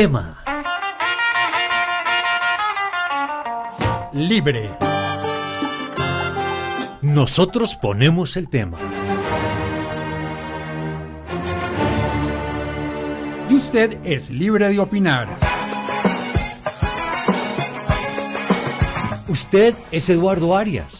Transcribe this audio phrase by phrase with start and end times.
[0.00, 0.34] tema.
[4.14, 4.70] Libre.
[7.02, 8.78] Nosotros ponemos el tema.
[13.50, 15.36] Y usted es libre de opinar.
[19.28, 20.99] Usted es Eduardo Arias.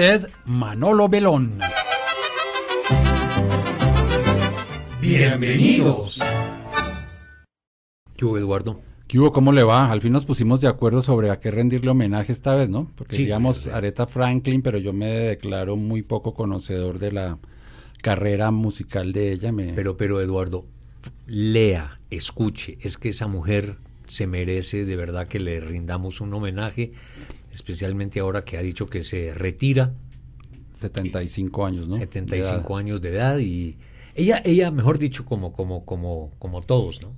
[0.00, 1.58] Usted, Manolo Belón.
[4.98, 6.22] Bienvenidos.
[8.16, 8.80] ¿Qué hubo, Eduardo?
[9.06, 9.30] ¿Qué hubo?
[9.30, 9.92] ¿Cómo le va?
[9.92, 12.90] Al fin nos pusimos de acuerdo sobre a qué rendirle homenaje esta vez, ¿no?
[12.96, 13.70] Porque Sí, digamos sí.
[13.70, 17.38] Aretha Franklin, pero yo me declaro muy poco conocedor de la
[18.00, 19.52] carrera musical de ella.
[19.52, 19.74] Me...
[19.74, 20.64] Pero, pero, Eduardo,
[21.26, 22.78] lea, escuche.
[22.80, 26.92] Es que esa mujer se merece de verdad que le rindamos un homenaje,
[27.52, 29.92] especialmente ahora que ha dicho que se retira,
[30.76, 31.94] 75 años, ¿no?
[31.96, 33.76] 75 años de edad y
[34.14, 37.14] ella, ella, mejor dicho, como, como, como, como todos, ¿no?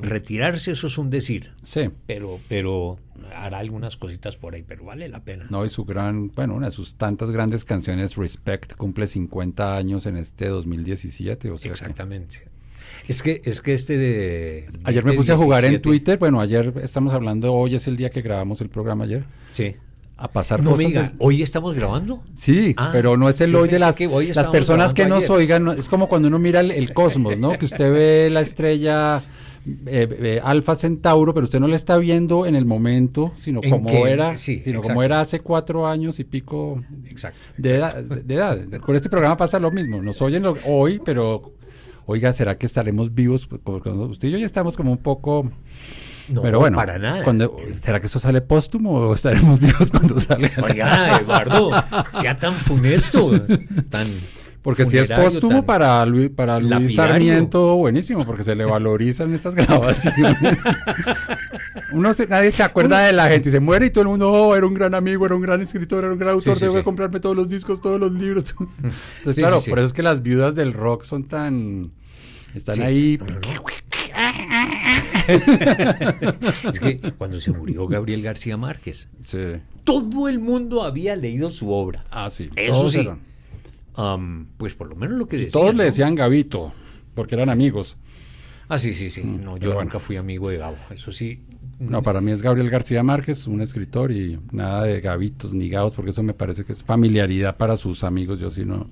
[0.00, 1.52] Retirarse, eso es un decir.
[1.62, 1.88] Sí.
[2.06, 2.98] Pero, pero
[3.34, 5.46] hará algunas cositas por ahí, pero vale la pena.
[5.50, 10.04] No, y su gran, bueno, una de sus tantas grandes canciones, Respect, cumple 50 años
[10.06, 11.50] en este 2017.
[11.50, 12.48] O sea que- Exactamente.
[13.08, 14.66] Es que, es que este de.
[14.84, 17.96] Ayer me puse a jugar en 17, Twitter, bueno, ayer estamos hablando, hoy es el
[17.96, 19.74] día que grabamos el programa ayer, Sí.
[20.16, 20.88] a pasar No me cosas.
[20.88, 22.22] diga, ¿hoy estamos grabando?
[22.34, 25.18] Sí, Ah, pero no es el hoy de las, que hoy las personas que nos
[25.24, 25.30] ayer.
[25.30, 27.56] oigan, no- es como cuando uno mira el, el cosmos, ¿no?
[27.58, 29.22] Que usted ve la estrella
[29.86, 33.70] eh, eh, Alfa Centauro, pero usted no la está viendo en el momento, sino ¿En
[33.70, 34.02] como qué?
[34.12, 34.88] era, Sí, sino exacto.
[34.94, 37.38] como era hace cuatro años y pico Exacto.
[37.58, 38.58] de edad, de, de edad.
[38.80, 41.52] Con este programa pasa lo mismo, nos oyen lo- hoy, pero
[42.06, 43.46] oiga, ¿será que estaremos vivos?
[43.46, 45.50] Porque usted y yo ya estamos como un poco...
[46.28, 47.22] No, pero bueno, para nada.
[47.22, 50.50] cuando- ¿será que eso sale póstumo o estaremos vivos cuando salga?
[50.62, 51.70] Oiga, Eduardo,
[52.20, 53.30] sea tan funesto,
[53.90, 54.06] tan.
[54.60, 56.96] Porque si es póstumo para Luis, para Luis.
[56.96, 60.58] Sarmiento, buenísimo, porque se le valorizan estas grabaciones.
[61.96, 64.30] Uno se- nadie se acuerda de la gente y se muere y todo el mundo,
[64.30, 66.78] oh, era un gran amigo, era un gran escritor, era un gran autor, sí, debo
[66.78, 66.82] sí.
[66.84, 68.54] comprarme todos los discos, todos los libros.
[68.82, 69.70] Entonces, Sí, claro, sí, sí.
[69.70, 71.90] por eso es que las viudas del rock son tan...
[72.54, 72.82] Están Sí.
[72.82, 73.18] ahí...
[76.72, 79.38] Es que cuando se murió Gabriel García Márquez, Sí.
[79.84, 82.04] todo el mundo había leído su obra.
[82.10, 82.50] Ah, sí.
[82.56, 83.00] Eso todos sí.
[83.00, 83.20] eran-
[83.94, 85.52] Am, pues por lo menos lo que y decían.
[85.62, 86.72] todos le decían Gavito,
[87.14, 87.96] porque eran amigos.
[88.68, 89.22] Ah, sí, sí, sí.
[89.22, 89.82] No, yo bueno.
[89.84, 90.76] nunca fui amigo de Gabo.
[90.90, 91.40] Eso sí.
[91.78, 95.92] No, para mí es Gabriel García Márquez, un escritor y nada de gavitos ni gavos,
[95.92, 98.38] porque eso me parece que es familiaridad para sus amigos.
[98.40, 98.90] Yo sí no.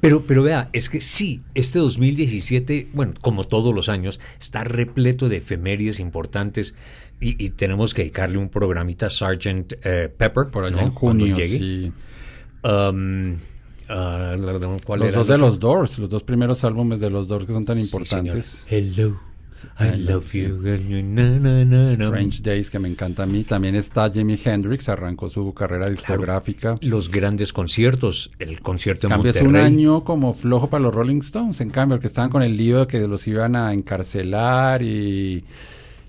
[0.00, 5.28] Pero, pero vea, es que sí, este 2017, bueno, como todos los años, está repleto
[5.28, 6.74] de efemérides importantes
[7.20, 9.74] y, y tenemos que dedicarle un programita a Sgt.
[9.84, 10.82] eh, Pepper Por allá ¿no?
[10.82, 11.58] en Cuando junio, llegue.
[11.58, 11.92] sí.
[12.64, 13.36] Um,
[13.88, 17.10] ah, la- la- ¿cuál Los era dos de los Doors, los dos primeros álbumes de
[17.10, 18.64] los Doors que son tan Sí, importantes.
[18.68, 18.92] señor.
[18.96, 19.20] Hello,
[19.78, 20.58] I I love you.
[21.04, 21.92] na, na, na, na.
[21.92, 23.44] Strange Days, que me encanta a mí.
[23.44, 26.76] También está Jimi Hendrix, arrancó su carrera discográfica.
[26.80, 29.60] Los grandes conciertos, el concierto En cambio, es Monterrey.
[29.60, 32.80] un año como flojo para los Rolling Stones, en cambio, que estaban con el lío
[32.80, 35.44] de que los iban a encarcelar y,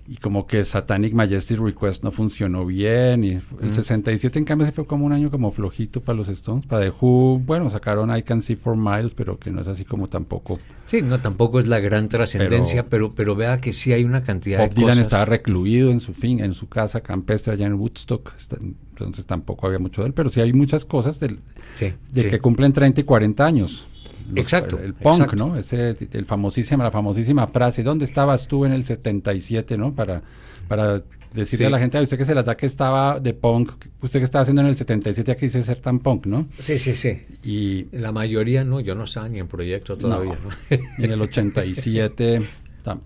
[0.07, 3.23] y como que Satanic Majestic Request no funcionó bien.
[3.23, 6.65] Y el 67, en cambio, sí fue como un año como flojito para los Stones.
[6.67, 9.83] Para The Who, bueno, sacaron I Can See For Miles, pero que no es así
[9.83, 10.59] como tampoco.
[10.83, 14.59] Sí, no, tampoco es la gran trascendencia, pero, pero, vea que sí hay una cantidad
[14.59, 15.05] Bob de Dylan cosas.
[15.07, 19.65] estaba recluido en su fin, en su casa campestre allá en Woodstock, está- entonces tampoco
[19.67, 21.39] había mucho de él, pero sí hay muchas cosas del,
[21.73, 22.29] Sí, de sí.
[22.29, 23.87] que cumplen 30 y 40 años.
[24.29, 25.35] Los- Exacto, El, punk, exacto.
[25.35, 25.57] ¿no?
[25.57, 29.93] Ese, el famosísima, la famosísima frase, ¿dónde estabas tú en el 77, no?
[29.93, 30.21] Para,
[30.67, 31.01] para
[31.33, 31.67] decirle Sí.
[31.67, 33.71] a la gente, a usted que se las da que estaba de punk,
[34.01, 36.47] usted que estaba haciendo en el 77, aquí dice ser tan punk, ¿no?
[36.59, 37.17] Sí, sí, sí.
[37.43, 40.33] Y, La mayoría no, yo no estaba ni en proyecto todavía.
[40.43, 40.77] ¿no?
[40.97, 42.41] y en el 87,
[42.83, 42.99] tam-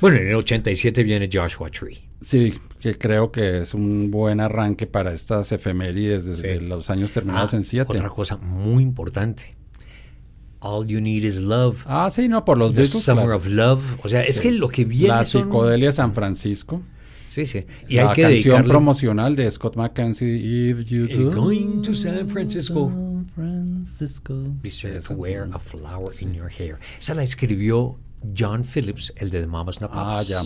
[0.00, 1.98] bueno, en el 87 viene Joshua Tree.
[2.22, 6.64] sí, que creo que es un buen arranque para estas efemérides desde Sí.
[6.64, 7.92] los años terminados Ah, en 7.
[7.92, 9.54] Otra cosa muy importante.
[10.62, 11.84] All You Need Is Love.
[11.86, 13.36] Ah, sí, no, por los The Beatles, Summer claro.
[13.36, 13.98] of Love.
[14.04, 14.42] O sea, es Sí.
[14.42, 16.82] que lo que viene La son- psicodelia de San Francisco.
[17.28, 17.64] Sí, sí.
[17.88, 18.68] Y la hay que canción dedicarle...
[18.68, 21.30] promocional de Scott McKenzie, If You Eh, Do.
[21.32, 22.90] Going to San Francisco.
[22.90, 24.34] San Francisco.
[24.62, 26.78] Be sure to wear a flower in your hair.
[27.00, 27.98] Esa la escribió
[28.38, 30.28] John Phillips, el de The Mamas No Ah, Papas.
[30.28, 30.42] ya.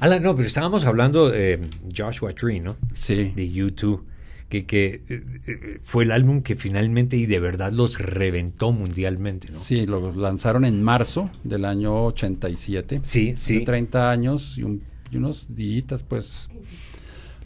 [0.00, 2.76] Ala, no, pero estábamos hablando de Joshua Tree, ¿no?
[2.94, 3.32] Sí.
[3.36, 4.00] De U2,
[4.48, 9.48] que, que eh, eh, fue el álbum que finalmente y de verdad los reventó mundialmente,
[9.50, 9.58] ¿no?
[9.58, 13.00] Sí, lo lanzaron en marzo del año 87.
[13.02, 13.64] Sí, sí.
[13.64, 16.48] 30 años y, un- y unos días, pues,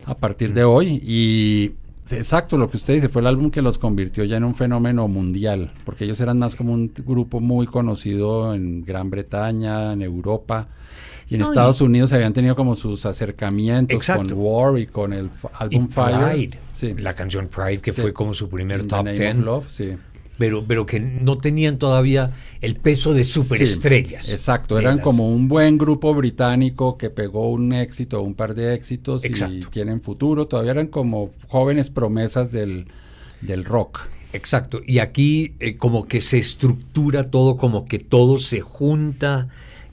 [0.04, 1.00] a partir de hoy.
[1.04, 1.72] Y
[2.12, 5.06] Exacto, lo que usted dice, fue el álbum que los convirtió ya en un fenómeno
[5.06, 10.66] mundial, porque ellos eran más como un grupo muy conocido en Gran Bretaña, en Europa,
[11.30, 14.34] y en No, Estados y- Unidos habían tenido como sus acercamientos Exacto.
[14.34, 16.18] con War y con el Y álbum Fire.
[16.32, 16.94] Pride, Sí.
[16.94, 18.00] la canción Pride, que Sí.
[18.02, 19.90] fue como su primer In top ten, Love, sí.
[20.38, 22.30] pero, pero que no tenían todavía
[22.60, 24.26] el peso de superestrellas.
[24.26, 28.54] Sí, exacto, eran las- como un buen grupo británico que pegó un éxito, un par
[28.54, 29.68] de éxitos y Exacto.
[29.70, 32.86] tienen futuro, todavía eran como jóvenes promesas del,
[33.40, 34.00] del rock.
[34.32, 39.48] Exacto, y aquí eh, como que se estructura todo, como que todo se junta,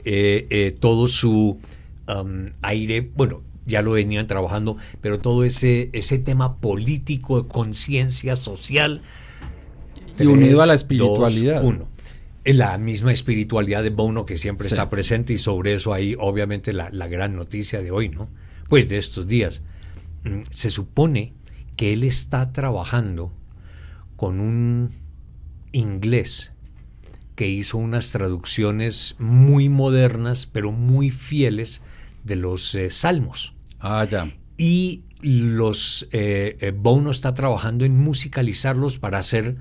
[0.09, 1.59] eh, eh, todo su
[2.07, 8.35] um, aire, bueno, ya lo venían trabajando, pero todo ese, ese tema político, de conciencia
[8.37, 9.01] social.
[10.17, 11.61] Y unido a la espiritualidad.
[11.61, 11.87] dos, uno.
[12.45, 14.73] Es la misma espiritualidad de Bono que siempre Sí.
[14.75, 18.29] está presente y sobre eso hay obviamente la, la gran noticia de hoy, ¿no?
[18.69, 19.61] Pues de estos días.
[20.23, 21.33] Mm, Se supone
[21.75, 23.33] que él está trabajando
[24.15, 24.89] con un
[25.73, 26.53] inglés
[27.37, 31.83] que hizo unas traducciones muy modernas, pero muy fieles
[32.23, 33.53] de los eh, salmos.
[33.79, 34.27] Ah, ya.
[34.57, 39.53] Y los eh, eh, Bono está trabajando en musicalizarlos para hacer,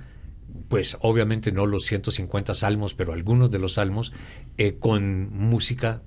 [0.68, 4.14] pues obviamente no los 150 salmos, pero algunos de los salmos
[4.56, 6.00] eh, con música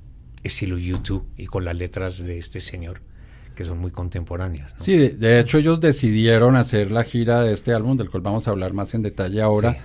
[0.43, 3.01] estilo YouTube y con las letras de este señor,
[3.55, 4.75] que son muy contemporáneas.
[4.79, 4.83] ¿no?
[4.83, 8.47] Sí, de, de hecho ellos decidieron hacer la gira de este álbum, del cual vamos
[8.47, 9.77] a hablar más en detalle ahora, Sí.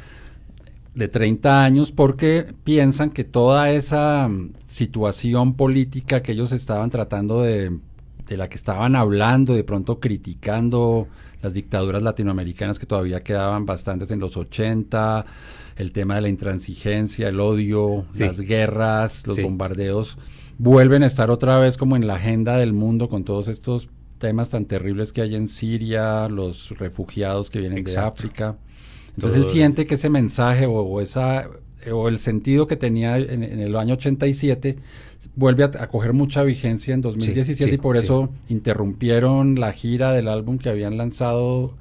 [0.95, 7.43] De 30 años, porque piensan que toda esa mm, situación política que ellos estaban tratando
[7.43, 7.79] de,
[8.29, 11.09] de la que estaban hablando, de pronto criticando
[11.43, 15.27] las dictaduras latinoamericanas que todavía quedaban bastantes en los 80,
[15.77, 18.25] el tema de la intransigencia, el odio, Sí.
[18.25, 19.43] las guerras, los Sí.
[19.43, 20.17] bombardeos,
[20.59, 23.89] vuelven a estar otra vez como en la agenda del mundo con todos estos
[24.19, 28.23] temas tan terribles que hay en Siria, los refugiados que vienen Exacto.
[28.23, 28.57] de África.
[29.17, 31.49] Entonces él Todo- siente que ese mensaje o, o esa
[31.93, 34.77] o el sentido que tenía en, en el año 87
[35.37, 38.05] vuelve a, a coger mucha vigencia en 2017 sí, y por sí.
[38.05, 41.75] eso interrumpieron la gira del álbum que habían lanzado,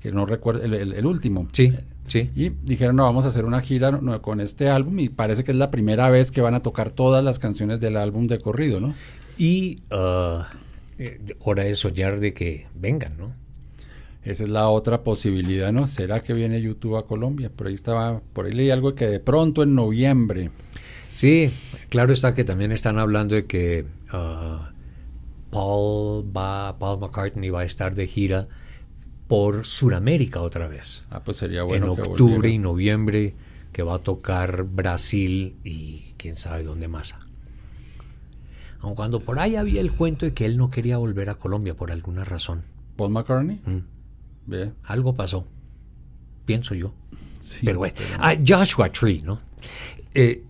[0.00, 1.46] que no recuerdo, el, el- el último.
[1.52, 1.72] Sí,
[2.06, 2.30] sí.
[2.36, 5.50] Y dijeron, no, vamos a hacer una gira no, con este álbum y parece que
[5.52, 8.80] es la primera vez que van a tocar todas las canciones del álbum de corrido,
[8.80, 8.94] ¿no?
[9.36, 10.48] Y ah,
[10.98, 13.32] eh, hora de soñar de que vengan, ¿no?
[14.24, 15.86] Esa es la otra posibilidad, ¿no?
[15.86, 17.50] ¿Será que viene YouTube a Colombia?
[17.50, 20.50] Por ahí estaba, por ahí leí algo que de pronto en noviembre.
[21.12, 21.50] Sí,
[21.88, 24.70] claro está que también están hablando de que ah,
[25.50, 28.48] Paul, va, Paul McCartney va a estar de gira
[29.28, 31.04] por Sudamérica otra vez.
[31.10, 31.90] Ah, pues sería bueno.
[31.90, 32.54] en que octubre volviera.
[32.54, 33.34] y noviembre,
[33.72, 37.14] que va a tocar Brasil y quién sabe dónde más.
[38.80, 41.74] Aun cuando por ahí había el cuento de que él no quería volver a Colombia
[41.74, 42.62] por alguna razón.
[42.96, 43.60] Paul McCartney.
[43.64, 43.78] Mm,
[44.84, 45.46] Algo pasó,
[46.44, 46.94] pienso yo.
[47.40, 49.40] Sí, Pero bueno, ah, Joshua Tree, ¿no?
[50.14, 50.42] Eh,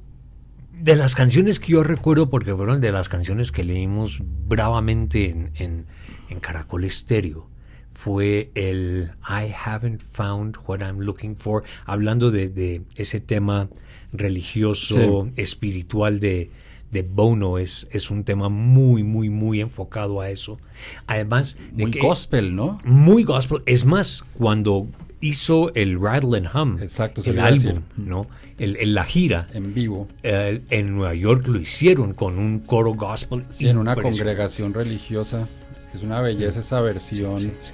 [0.73, 5.51] de las canciones que yo recuerdo, porque fueron de las canciones que leímos bravamente en,
[5.57, 5.87] en,
[6.31, 7.49] en Caracol Estéreo,
[7.93, 13.69] fue el I haven't found what I'm looking for, hablando de, de ese tema
[14.13, 16.51] religioso, espiritual de,
[16.91, 20.59] de Bono, es, es un tema muy, muy, muy enfocado a eso.
[21.07, 22.79] Además, de Muy que- gospel, ¿no?
[22.85, 23.63] muy gospel.
[23.67, 24.87] Es más, cuando
[25.21, 28.27] hizo el Rattle and Hum, Exacto, el álbum, ¿no?
[28.59, 30.07] El, el- la gira, En vivo.
[30.23, 33.45] eh, en Nueva York lo hicieron con un coro gospel.
[33.51, 35.43] Sí, en una congregación religiosa.
[35.43, 37.39] Es que es una belleza esa versión.
[37.39, 37.73] Sí, sí.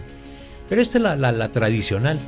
[0.69, 2.19] Pero esta es la, la- la tradicional.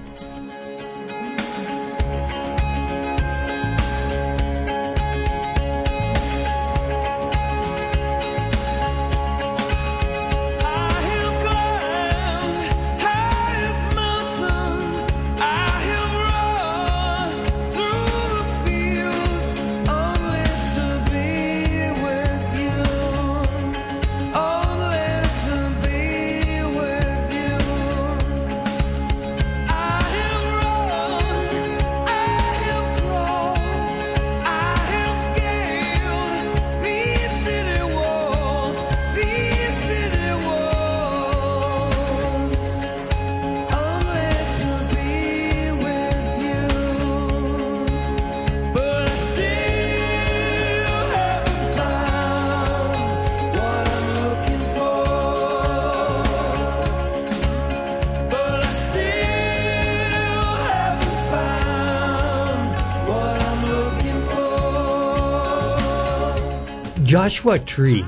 [67.27, 68.05] Joshua Tree,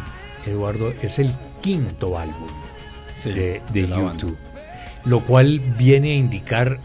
[0.46, 2.46] Eduardo, es el quinto álbum
[3.20, 3.88] Sí, de, de.
[3.88, 4.37] YouTube.
[5.04, 6.78] lo cual viene a indicar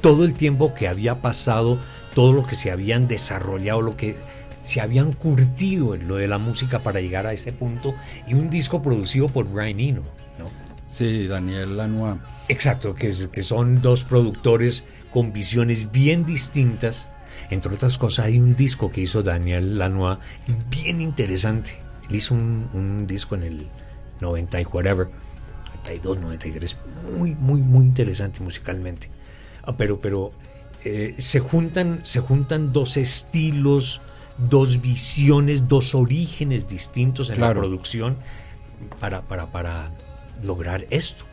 [0.00, 1.78] todo el tiempo que había pasado,
[2.14, 4.16] todo lo que se habían desarrollado, lo que
[4.62, 7.94] se habían curtido en lo de la música para llegar a ese punto
[8.26, 10.02] y un disco producido por Brian Eno,
[10.38, 10.48] ¿no?
[10.90, 12.18] Sí, Daniel Lanois.
[12.48, 17.10] Exacto, que, es- que son dos productores con visiones bien distintas.
[17.50, 20.18] Entre otras cosas, hay un disco que hizo Daniel Lanois
[20.70, 21.78] bien interesante.
[22.08, 23.66] Él hizo un, un disco en el
[24.20, 25.08] 90 y whatever,
[25.84, 26.76] 92, 93,
[27.18, 29.10] muy, muy, muy interesante musicalmente.
[29.62, 30.32] Ah, pero, pero
[30.84, 34.00] eh, se, juntan, se juntan dos estilos,
[34.38, 37.54] dos visiones, dos orígenes distintos en Claro.
[37.54, 38.16] la producción
[39.00, 39.90] para, para, para
[40.42, 41.24] lograr esto,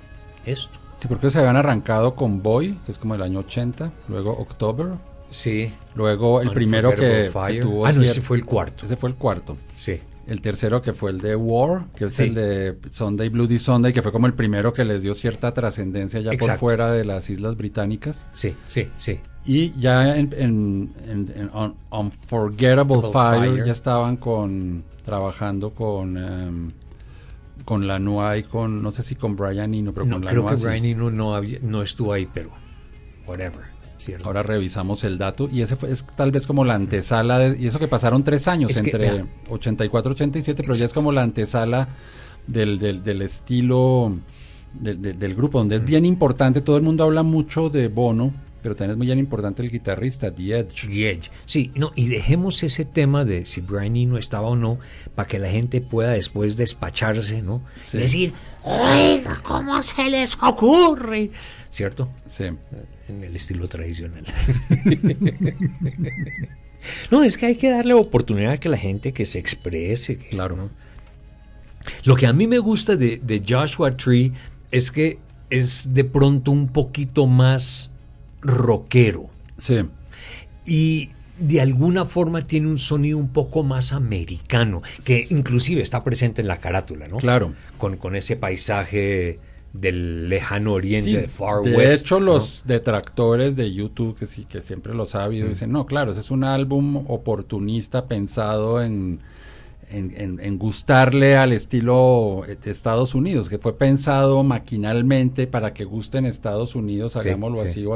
[0.45, 0.79] esto.
[0.97, 4.93] Sí, porque se habían arrancado con Boy, que es como el año 80, luego October,
[5.29, 5.71] Sí.
[5.95, 7.29] luego el primero que,
[7.61, 8.85] tuvo Ah, no, ese fue el cuarto.
[8.85, 9.57] ese fue el cuarto.
[9.75, 9.99] Sí.
[10.27, 12.23] El tercero que fue el de War, que es Sí.
[12.23, 16.19] el de Sunday Bloody Sunday, que fue como el primero que les dio cierta trascendencia
[16.19, 16.59] ya Exacto.
[16.61, 18.25] por fuera de las Islas Británicas.
[18.33, 19.19] Sí, sí, sí.
[19.45, 23.65] Y ya en, en- en- en Un- Unforgettable Fire, Fire.
[23.65, 26.71] ya estaban con trabajando con em,
[27.63, 30.57] con Lanois y con no sé si con Brian Eno, pero No, con creo que
[30.57, 30.65] sí.
[30.65, 32.49] Brian Eno no, había- no estuvo ahí, pero
[33.27, 33.74] whatever.
[34.05, 34.27] ¿Cierto?
[34.27, 37.65] Ahora revisamos el dato y ese fue, es tal vez como la antesala de- y
[37.65, 39.25] eso que pasaron tres años Es que, entre vea.
[39.49, 41.87] 84 87, pero ya es como la antesala
[42.47, 44.15] del, del, del estilo
[44.79, 48.33] del grupo, donde es bien importante, todo el mundo habla mucho de Bono,
[48.65, 50.87] pero también es muy importante el guitarrista, The Edge.
[50.89, 51.29] The Edge.
[51.45, 54.79] Sí, no, y dejemos ese tema de si Brian Eno estaba o no,
[55.13, 57.61] para que la gente pueda después despacharse, ¿no?
[57.79, 57.99] Sí.
[57.99, 61.29] Decir, oiga, ¿cómo se les ocurre?
[61.69, 62.09] ¿Cierto?
[62.25, 62.45] Sí.
[63.07, 64.23] En el estilo tradicional.
[67.11, 70.17] no, es que hay que darle oportunidad a que la gente que se exprese.
[70.17, 70.55] que- Claro.
[70.55, 70.69] ¿no?
[72.05, 74.33] Lo que a mí me gusta de, de Joshua Tree
[74.71, 75.19] es que
[75.51, 77.91] es de pronto un poquito más
[78.45, 79.81] rockero Sí.
[80.65, 81.09] y
[81.39, 86.47] de alguna forma tiene un sonido un poco más americano, que inclusive está presente en
[86.47, 87.17] la carátula, ¿no?
[87.17, 87.53] Claro.
[87.77, 89.39] Con, con ese paisaje
[89.73, 92.05] del lejano oriente, Sí, de Far de West.
[92.05, 92.27] hecho, ¿no?
[92.27, 96.21] los detractores de YouTube, que sí, que siempre los ha habido, dicen, no, claro, ese
[96.21, 99.19] es un álbum oportunista pensado en,
[99.89, 105.73] en, en- en gustarle al estilo eh, de Estados Unidos, que fue pensado maquinalmente para
[105.73, 107.67] que guste en Estados Unidos, hagámoslo sí.
[107.67, 107.95] así o.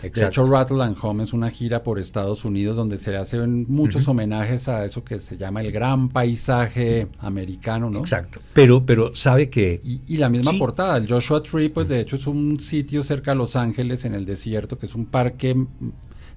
[0.00, 0.42] De Exacto.
[0.42, 4.06] hecho, Rattle and Home es una gira por Estados Unidos donde se le hacen muchos
[4.06, 7.98] homenajes a eso que se llama el gran paisaje americano, ¿no?
[7.98, 8.38] Exacto.
[8.52, 10.58] Pero, pero sabe que Y, y la misma Sí.
[10.58, 14.14] portada, el Joshua Tree, pues de hecho es un sitio cerca de Los Ángeles, en
[14.14, 15.56] el desierto, que es un parque,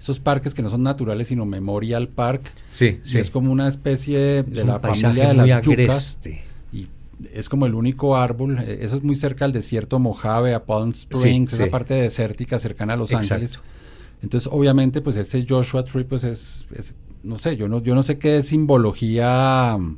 [0.02, 2.52] esos parques que no son naturales, sino Memorial Park.
[2.72, 3.20] sí, sí.
[3.20, 6.20] es como una especie de Es la familia de las yucas.
[6.74, 6.88] Y
[7.34, 10.90] es como el único árbol, eh, eso es muy cerca al desierto Mojave, a Palm
[10.90, 11.70] Springs, Sí, esa sí.
[11.70, 13.36] parte desértica cercana a Los Exacto.
[13.36, 13.60] Ángeles.
[14.24, 18.02] Entonces, obviamente, pues ese Joshua Tree, pues es, es- no sé, yo no, yo no
[18.02, 19.98] sé qué simbología mm,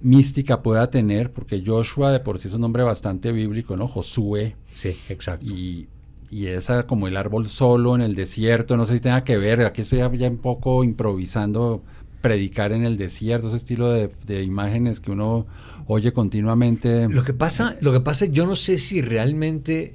[0.00, 3.86] mística pueda tener, porque Joshua de por sí es un nombre bastante bíblico, ¿no?
[3.88, 5.46] Josué, Sí, exacto.
[5.46, 5.86] y,
[6.34, 9.60] y esa como el árbol solo en el desierto, no sé si tenga que ver,
[9.60, 11.84] aquí estoy ya, ya un poco improvisando,
[12.20, 15.46] predicar en el desierto, ese estilo de, imágenes que uno
[15.86, 17.08] oye continuamente.
[17.08, 19.94] Lo que pasa, lo que pasa, yo no sé si realmente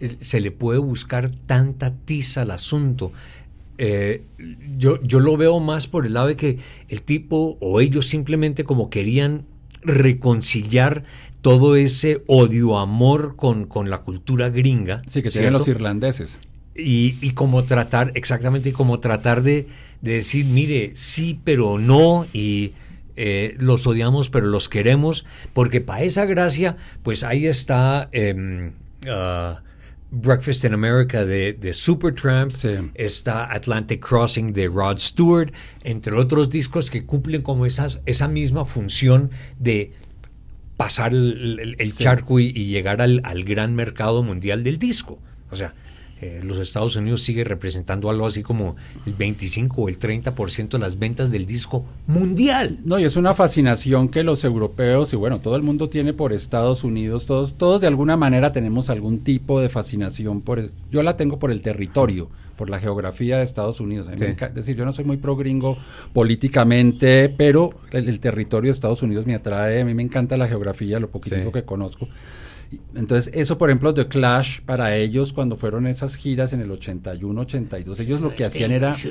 [0.00, 3.12] eh, se le puede buscar tanta tiza al asunto.
[3.76, 4.22] Eh,
[4.78, 8.64] yo, yo lo veo más por el lado de que el tipo o ellos simplemente
[8.64, 9.44] como querían
[9.82, 11.04] reconciliar
[11.44, 15.02] todo ese odio-amor con, con la cultura gringa.
[15.10, 16.38] Sí, que tienen los irlandeses.
[16.74, 19.68] y, y como tratar, exactamente, como tratar de,
[20.00, 22.72] de decir, mire, sí, pero no, y
[23.16, 28.72] eh, los odiamos, pero los queremos, porque para esa gracia, pues ahí está em,
[29.06, 29.60] ah,
[30.10, 32.68] Breakfast in America de, de Supertramp, Sí.
[32.94, 38.64] está Atlantic Crossing de Rod Stewart, entre otros discos que cumplen como esas, esa misma
[38.64, 39.92] función de
[40.76, 45.18] pasar el, el- el charco y, y llegar al, al gran mercado mundial del disco.
[45.50, 45.74] O sea,
[46.20, 50.78] eh, los Estados Unidos sigue representando algo así como el 25 o el 30% de
[50.78, 52.78] las ventas del disco mundial.
[52.84, 56.32] No, y es una fascinación que los europeos y bueno, todo el mundo tiene por
[56.32, 61.16] Estados Unidos, todos, todos de alguna manera tenemos algún tipo de fascinación por, yo la
[61.16, 64.08] tengo por el territorio, por la geografía de Estados Unidos.
[64.16, 64.24] Sí.
[64.24, 65.76] Es decir, yo no soy muy pro gringo
[66.12, 70.48] políticamente, pero el, el territorio de Estados Unidos me atrae, a mí me encanta la
[70.48, 71.52] geografía, lo poquitico Sí.
[71.52, 72.08] que conozco.
[72.94, 77.40] Entonces, eso, por ejemplo, The Clash, para ellos, cuando fueron esas giras en el 81,
[77.40, 78.94] 82, ellos lo que hacían era...
[78.94, 79.10] Sí,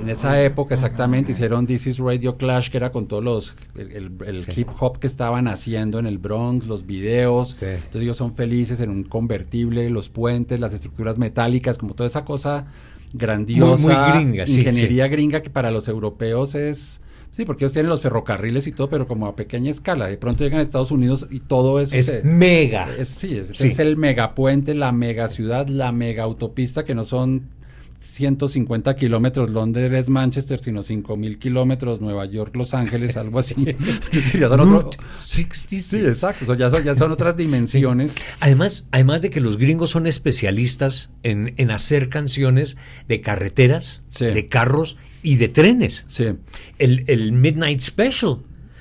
[0.00, 3.56] en esa época exactamente hicieron This is Radio Clash, que era con todos los...
[3.76, 4.60] el, el- el Sí.
[4.62, 7.50] hip hop que estaban haciendo en el Bronx, los videos.
[7.50, 7.66] Sí.
[7.66, 12.24] Entonces ellos son felices en un convertible, los puentes, las estructuras metálicas, como toda esa
[12.24, 12.66] cosa
[13.12, 13.82] grandiosa.
[13.82, 17.00] Muy- muy gringa, sí, Ingeniería gringa que para los europeos es...
[17.32, 20.08] Sí, porque ellos tienen los ferrocarriles y todo, pero como a pequeña escala.
[20.08, 22.88] De pronto llegan a Estados Unidos y todo eso Es se- mega.
[22.98, 23.68] es, sí, es, Sí.
[23.68, 27.48] es el megapuente, la mega ciudad, la mega autopista, que no son
[28.00, 33.54] 150 kilómetros Londres, Manchester, sino 5000 kilómetros Nueva York, Los Ángeles, algo así.
[34.12, 35.84] Decir, ya son otro- Route 66.
[35.84, 38.14] sí, exacto, ya, son, ya son otras dimensiones.
[38.40, 44.26] Además, además de que los gringos son especialistas en, en hacer canciones de carreteras, Sí.
[44.26, 46.04] de carros y de trenes.
[46.08, 46.26] Sí,
[46.78, 48.38] El, el Midnight Special.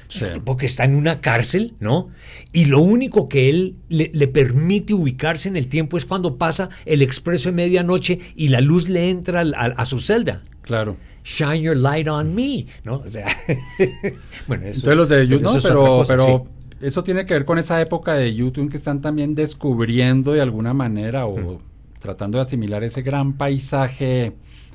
[0.10, 2.10] Es un tipo que está en una cárcel, ¿no?
[2.52, 6.70] Y lo único que él le, le permite ubicarse en el tiempo es cuando pasa
[6.86, 10.42] el expreso de medianoche y la luz le entra al- al- a, su celda.
[10.64, 10.98] claro.
[11.22, 13.00] Shine your light on me, ¿no?
[13.00, 13.28] O sea,
[14.48, 16.48] bueno, eso, Entonces los de YouTube, no, pero, cosa, pero
[16.80, 16.86] sí.
[16.88, 20.74] eso tiene que ver con esa época de YouTube que están también descubriendo de alguna
[20.74, 21.62] manera o
[22.00, 24.32] tratando de asimilar ese gran paisaje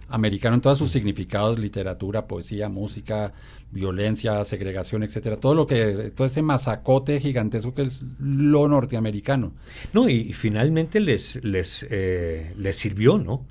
[0.09, 3.33] americano en todos sus significados, literatura, poesía, música,
[3.71, 9.53] violencia, segregación, etcétera, todo lo que, todo ese masacote gigantesco que es lo norteamericano.
[9.93, 13.47] No, y, y finalmente les, les, eh, les sirvió, ¿no?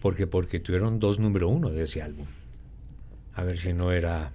[0.00, 2.26] Porque, porque tuvieron dos número uno de ese álbum.
[3.34, 4.32] A ver si no era...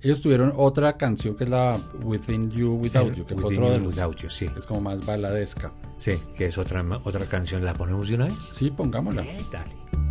[0.00, 3.78] Ellos tuvieron otra canción que es la Within You, Without You, que Within otro de
[3.78, 4.46] los, Without You, sí.
[4.56, 5.72] es como más baladesca.
[5.96, 7.64] Sí, que es otra, otra canción.
[7.64, 8.34] ¿La ponemos de una vez?
[8.52, 9.22] Sí, pongámosla.
[9.22, 10.07] Eh, dale.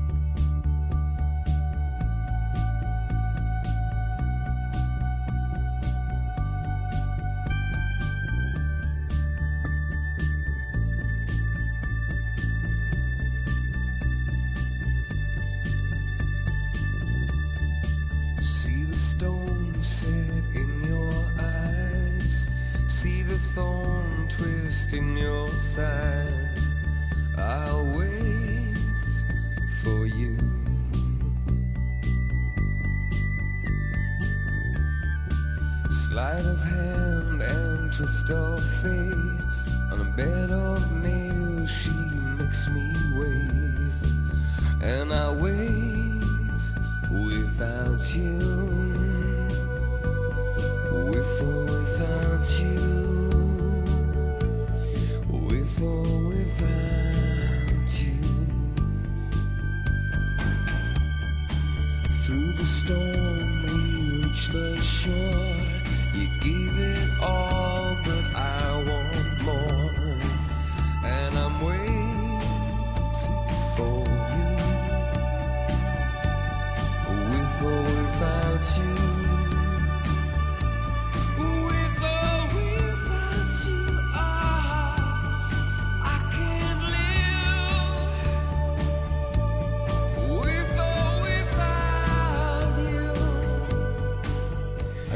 [62.38, 65.56] Through the storm, we reach the shore.
[66.14, 69.17] You gave it all, but I want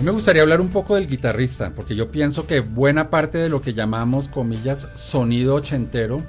[0.02, 3.50] mí me gustaría hablar un poco del guitarrista, porque yo pienso que buena parte de
[3.50, 6.24] lo que llamamos, comillas, sonido ochentero,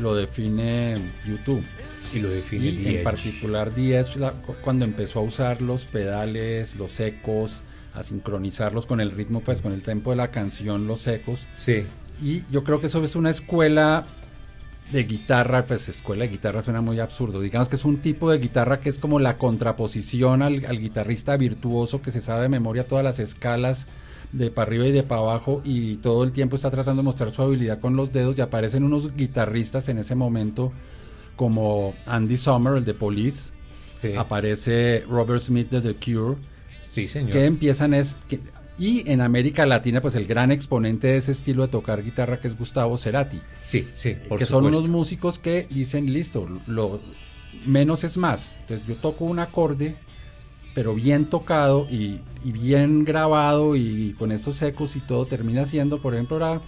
[0.00, 0.94] lo define
[1.26, 1.64] YouTube.
[2.14, 3.70] Y lo define Y en particular
[4.46, 7.62] cu- cuando empezó a usar los pedales, los ecos,
[7.94, 11.46] a sincronizarlos con el ritmo, pues con el tempo de la canción, los ecos.
[11.54, 11.84] Sí.
[12.22, 14.06] Y yo creo que eso es una escuela
[14.92, 17.40] de guitarra, pues escuela de guitarra suena muy absurdo.
[17.40, 21.36] Digamos que es un tipo de guitarra que es como la contraposición al, al guitarrista
[21.36, 23.86] virtuoso que se sabe de memoria todas las escalas
[24.32, 27.30] de para arriba y de para abajo y todo el tiempo está tratando de mostrar
[27.32, 30.72] su habilidad con los dedos y aparecen unos guitarristas en ese momento
[31.36, 33.52] como Andy Summer, el de Police,
[33.94, 34.14] Sí.
[34.16, 36.36] aparece Robert Smith de The Cure,
[36.82, 37.30] Sí, señor.
[37.30, 38.40] que empiezan es que-
[38.78, 42.48] y en América Latina pues el gran exponente de ese estilo de tocar guitarra que
[42.48, 44.16] es Gustavo Cerati, Sí, sí.
[44.28, 47.00] Por que son unos músicos que dicen listo, lo
[47.66, 48.54] menos es más.
[48.62, 49.96] Entonces yo toco un acorde
[50.74, 56.00] pero bien tocado y, y bien grabado y con estos ecos y todo termina siendo,
[56.00, 56.60] por ejemplo, ahora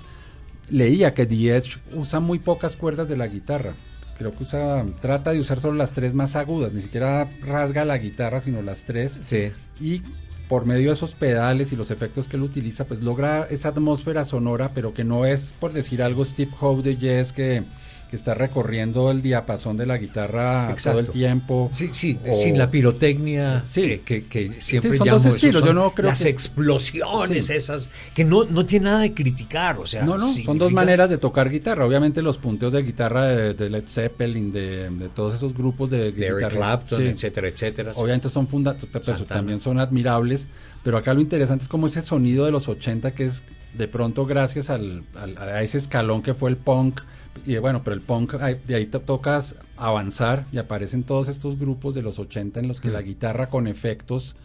[0.69, 3.75] leía que The Edge usa muy pocas cuerdas de la guitarra.
[4.19, 7.99] Creo que usa, trata de usar solo las tres más agudas, ni siquiera rasga la
[7.99, 9.53] guitarra, sino las tres Sí.
[9.81, 10.03] y
[10.51, 14.25] por medio de esos pedales y los efectos que él utiliza, pues logra esa atmósfera
[14.25, 17.63] sonora, pero que no es, por decir algo, Steve Howe de Yes, que,
[18.11, 21.69] que está recorriendo el diapasón de la guitarra todo el tiempo.
[21.73, 23.83] Sí, sí, O- sin la pirotecnia Sí.
[23.85, 26.29] eh, que, que siempre Sí, son llamo, dos estilos, son yo no creo las que-
[26.29, 27.55] explosiones Sí.
[27.55, 30.73] esas, que no, no tiene nada de criticar, o sea, No, no, son significa- dos
[30.73, 31.87] maneras de tocar guitarra.
[31.87, 36.13] Obviamente los punteos de guitarra de, de Led Zeppelin, de, de todos esos grupos de,
[36.13, 37.93] de Eric Clapton, etcétera, etcétera.
[37.95, 40.49] Obviamente son funda pues, también son admirables,
[40.83, 43.43] pero acá lo interesante es como ese sonido de los 80 que es
[43.77, 47.01] de pronto gracias al, al- a ese escalón que fue el punk.
[47.47, 51.95] Y bueno, pero el punk, de ahí te tocas avanzar y aparecen todos estos grupos
[51.95, 52.93] de los 80 en los que Mm.
[52.93, 54.37] la guitarra con efectos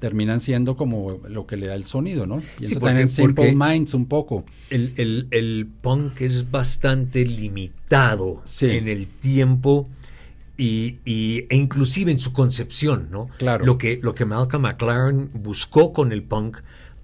[0.00, 2.42] terminan siendo como lo que le da el sonido, ¿no?
[2.58, 4.44] Pienso Sí, porque- Simple porque- Minds un poco.
[4.70, 8.68] el, el- el punk es bastante limitado Sí.
[8.70, 9.88] en el tiempo
[10.58, 13.28] y, y- e inclusive en su concepción, ¿no?
[13.38, 13.64] Claro.
[13.64, 16.58] Lo que, lo que Malcolm McLaren buscó con el punk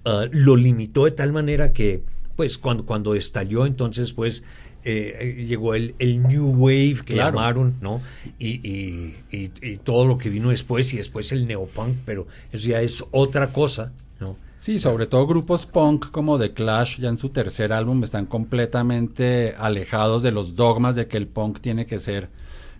[0.05, 2.03] uh, lo limitó de tal manera que,
[2.35, 4.43] pues, cuando, cuando estalló, entonces, pues,
[4.83, 7.31] eh, llegó el, el New Wave que Claro.
[7.37, 8.01] llamaron, ¿no?
[8.39, 12.67] Y, y- y- y todo lo que vino después y después el neopunk, pero eso
[12.69, 14.35] ya es otra cosa, ¿no?
[14.57, 19.55] Sí, sobre todo grupos punk como The Clash, ya en su tercer álbum, están completamente
[19.57, 22.29] alejados de los dogmas de que el punk tiene que ser.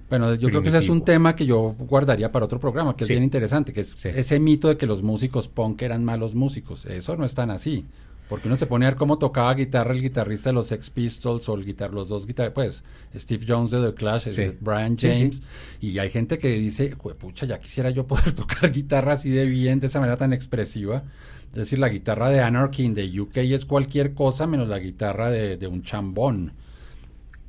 [0.09, 3.05] Bueno, yo creo que ese es un tema que yo guardaría para otro programa, que
[3.05, 3.13] Sí.
[3.13, 4.09] es bien interesante, que es Sí.
[4.13, 6.85] ese mito de que los músicos punk eran malos músicos.
[6.85, 7.85] Eso no es tan así.
[8.31, 11.49] Porque uno se pone a ver cómo tocaba guitarra el guitarrista de los Sex Pistols
[11.49, 14.53] o el guitar los dos guitarristas, pues Steve Jones de The Clash, Sí.
[14.61, 15.19] Brian Sí, sí.
[15.19, 15.41] James,
[15.81, 19.81] y hay gente que dice, pucha, ya quisiera yo poder tocar guitarra así de bien,
[19.81, 21.03] de esa manera tan expresiva.
[21.49, 25.29] Es decir, la guitarra de Anarchy in the UK es cualquier cosa menos la guitarra
[25.29, 26.53] de, de un chambón.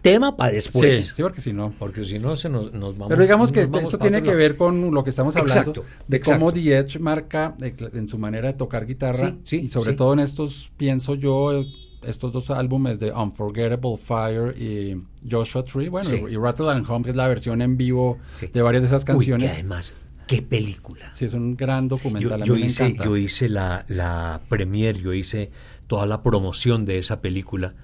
[0.03, 1.07] Tema para después.
[1.07, 1.73] sí, sí, porque si no.
[1.79, 3.09] Porque si no, se nos, nos vamos.
[3.09, 6.41] Pero digamos que esto tiene que ver con lo que estamos hablando Exacto, de exacto.
[6.41, 9.93] cómo The Edge marca eh, en su manera de tocar guitarra Sí, sí, y sobre
[9.93, 9.97] sí.
[9.97, 11.65] todo en estos, pienso yo,
[12.05, 16.17] estos dos álbumes de Unforgettable Fire y Joshua Tree, bueno, Sí.
[16.29, 18.49] y, y Rattle and Home, que es la versión en vivo Sí.
[18.53, 19.51] de varias de esas Uy, canciones.
[19.53, 19.95] que además,
[20.27, 21.13] qué película.
[21.15, 23.05] Sí, es un gran documental, Yo, a yo mí me hice, encanta.
[23.05, 25.53] yo hice la, la premier, yo hice
[25.87, 27.75] toda la promoción de esa película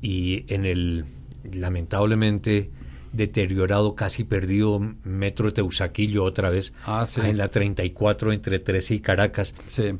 [0.00, 1.04] y en el
[1.52, 2.70] lamentablemente
[3.12, 7.20] deteriorado, casi perdido metro Teusaquillo otra vez, Ah, sí.
[7.22, 9.54] en la 34 entre 13 y Caracas.
[9.66, 9.92] Sí.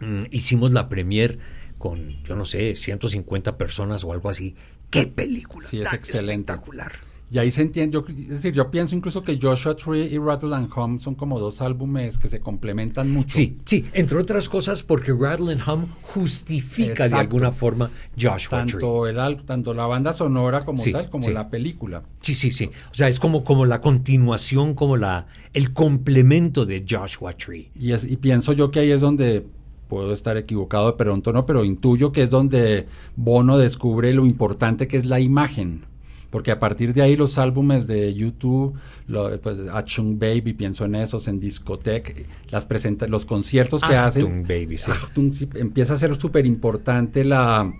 [0.00, 1.38] Mm, hicimos la premier
[1.78, 4.54] con, yo no sé, 150 personas o algo así.
[4.90, 5.66] ¡Qué película!
[5.66, 6.52] Sí, es tan excelente.
[6.52, 6.92] Espectacular.
[7.32, 10.54] Y ahí se entiende, yo, es decir, yo pienso incluso que Joshua Tree y Rattle
[10.54, 13.34] and Home son como dos álbumes que se complementan mucho.
[13.36, 17.90] Sí, sí, entre otras cosas porque Rattle and Hum justifica de alguna forma
[18.20, 18.72] Joshua Tree.
[18.72, 21.32] tanto el al- tanto la banda sonora como Sí, tal como sí.
[21.32, 22.02] la película.
[22.20, 22.66] Sí, sí, sí.
[22.90, 27.70] O sea, es como, como la continuación, como la el complemento de Joshua Tree.
[27.78, 29.46] Y, es, y pienso yo que ahí es donde
[29.88, 34.86] puedo estar equivocado de pronto, no, pero intuyo que es donde Bono descubre lo importante
[34.88, 35.84] que es la imagen.
[36.32, 38.74] Porque a partir de ahí los álbumes de YouTube,
[39.06, 44.22] lo, pues, Achtung Baby, pienso en esos, en Discotech, las presenta los conciertos que hacen.
[44.24, 44.90] Achtung Baby, sí.
[44.90, 47.70] Achtung, sí, empieza a ser súper importante la,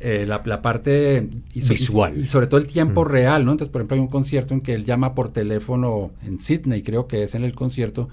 [0.00, 2.12] eh, la, la parte y- Visual.
[2.18, 3.52] y sobre todo el tiempo real, ¿no?
[3.52, 7.06] Entonces, por ejemplo, hay un concierto en que él llama por teléfono en Sydney, creo
[7.06, 8.08] que es en el concierto.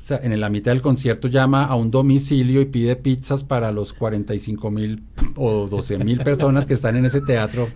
[0.00, 3.70] O sea, en la mitad del concierto llama a un domicilio y pide pizzas para
[3.72, 5.02] los 45 mil
[5.36, 7.68] o 12 mil personas que están en ese teatro.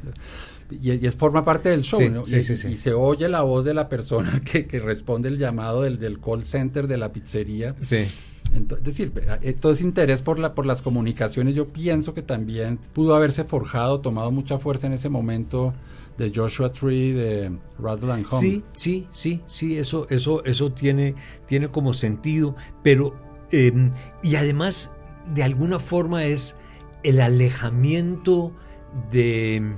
[0.70, 2.26] Y, y es forma parte del show, Sí, ¿no?
[2.26, 2.68] sí, y, sí, sí.
[2.68, 6.20] y se oye la voz de la persona que, que responde el llamado del, del
[6.20, 7.74] call center de la pizzería.
[7.80, 8.04] Sí.
[8.54, 12.22] Ento- es decir, eh, todo ese interés por, la, por las comunicaciones, yo pienso que
[12.22, 15.74] también pudo haberse forjado, tomado mucha fuerza en ese momento
[16.16, 18.40] de Joshua Tree, de Rattle and Home.
[18.40, 21.14] Sí, sí, sí, sí, eso, eso, eso tiene,
[21.46, 23.14] tiene como sentido, pero
[23.52, 23.72] eh,
[24.22, 24.92] y además
[25.34, 26.56] de alguna forma es
[27.02, 28.52] el alejamiento
[29.10, 29.72] de,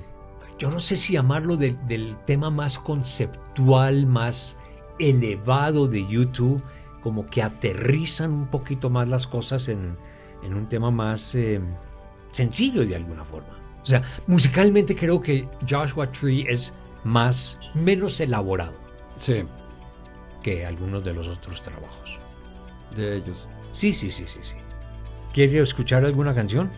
[0.58, 4.56] yo no sé si llamarlo del- del tema más conceptual, más
[4.98, 6.62] elevado de YouTube,
[7.02, 9.96] como que aterrizan un poquito más las cosas en,
[10.42, 11.60] en un tema más eh,
[12.32, 13.56] sencillo de alguna forma.
[13.82, 18.74] O sea, musicalmente creo que Joshua Tree es más, menos elaborado
[19.16, 19.44] Sí,
[20.42, 22.18] que algunos de los otros trabajos.
[22.96, 23.46] de ellos.
[23.72, 24.54] Sí, sí, sí, sí, sí.
[25.32, 26.70] ¿Quiere escuchar alguna canción?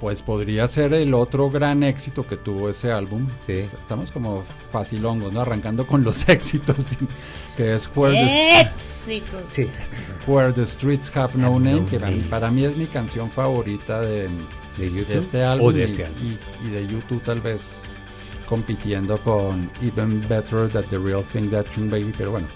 [0.00, 3.28] Pues podría ser el otro gran éxito que tuvo ese álbum.
[3.40, 3.54] Sí.
[3.80, 5.40] Estamos como facilongos, ¿no?
[5.40, 6.98] Arrancando con los éxitos,
[7.56, 9.42] que es Where the, Éxitos.
[9.50, 9.68] Sí.
[10.26, 12.30] Where the Streets Have No Name, No que para mí, Name.
[12.30, 14.28] para mí es mi canción favorita de,
[14.76, 15.08] ¿De YouTube?
[15.08, 15.66] de este álbum.
[15.66, 16.22] ¿O de y- este álbum?
[16.62, 17.82] Y, y de YouTube tal vez
[18.48, 22.46] compitiendo con Even Better Than The Real Thing de Achtung Baby, pero bueno.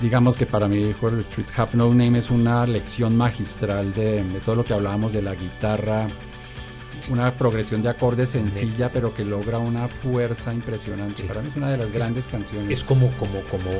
[0.00, 4.24] Digamos que para mí Where the Streets Have No Name es una lección magistral de,
[4.24, 6.08] de todo lo que hablábamos de la guitarra
[7.10, 11.22] una progresión de acordes sencilla, pero que logra una fuerza impresionante.
[11.22, 11.28] Sí.
[11.28, 12.70] Para mí es una de las grandes canciones.
[12.70, 13.70] Es como, como, como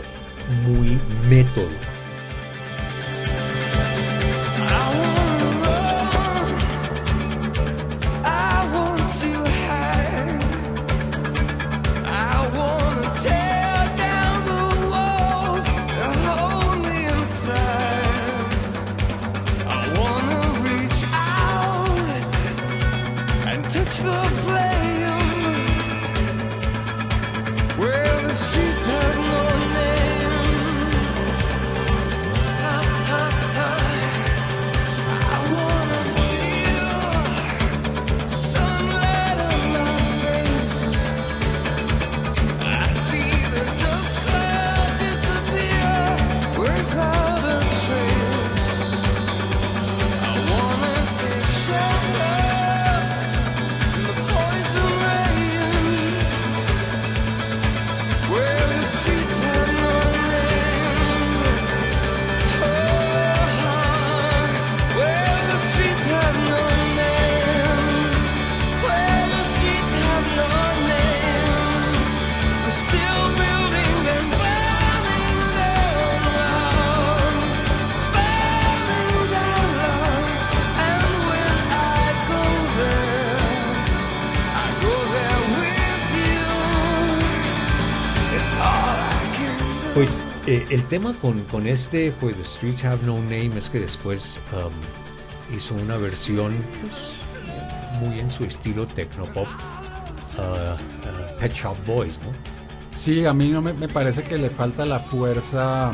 [0.67, 1.69] muy método.
[90.51, 94.41] Eh, el tema con, con este Where the Streets Have No Name es que después
[94.53, 97.13] um, hizo una versión pues,
[98.01, 102.33] muy en su estilo tecnopop, uh, uh, Pet Shop Boys, ¿no?
[102.97, 105.93] Sí, a mí no me, me parece que le falta la fuerza.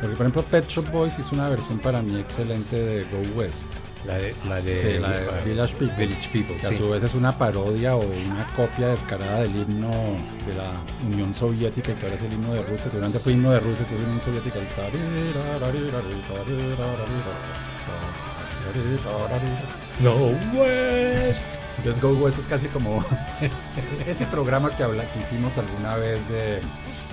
[0.00, 3.66] Porque, por ejemplo, Pet Shop Boys hizo una versión para mí excelente de Go West.
[4.06, 5.96] La de, la de, Sí, la de Village People.
[5.96, 9.90] Village People, que a su vez es una parodia o una copia descarada del himno
[10.46, 10.70] de la
[11.06, 12.90] Unión Soviética, que ahora es el himno de Rusia.
[12.90, 14.58] Seguramente fue himno de Rusia, que es Unión Soviética.
[14.58, 14.66] el
[20.02, 21.58] Go West.
[21.78, 23.04] Entonces Go West es casi como
[24.06, 26.60] ese programa que habla que hicimos alguna vez de,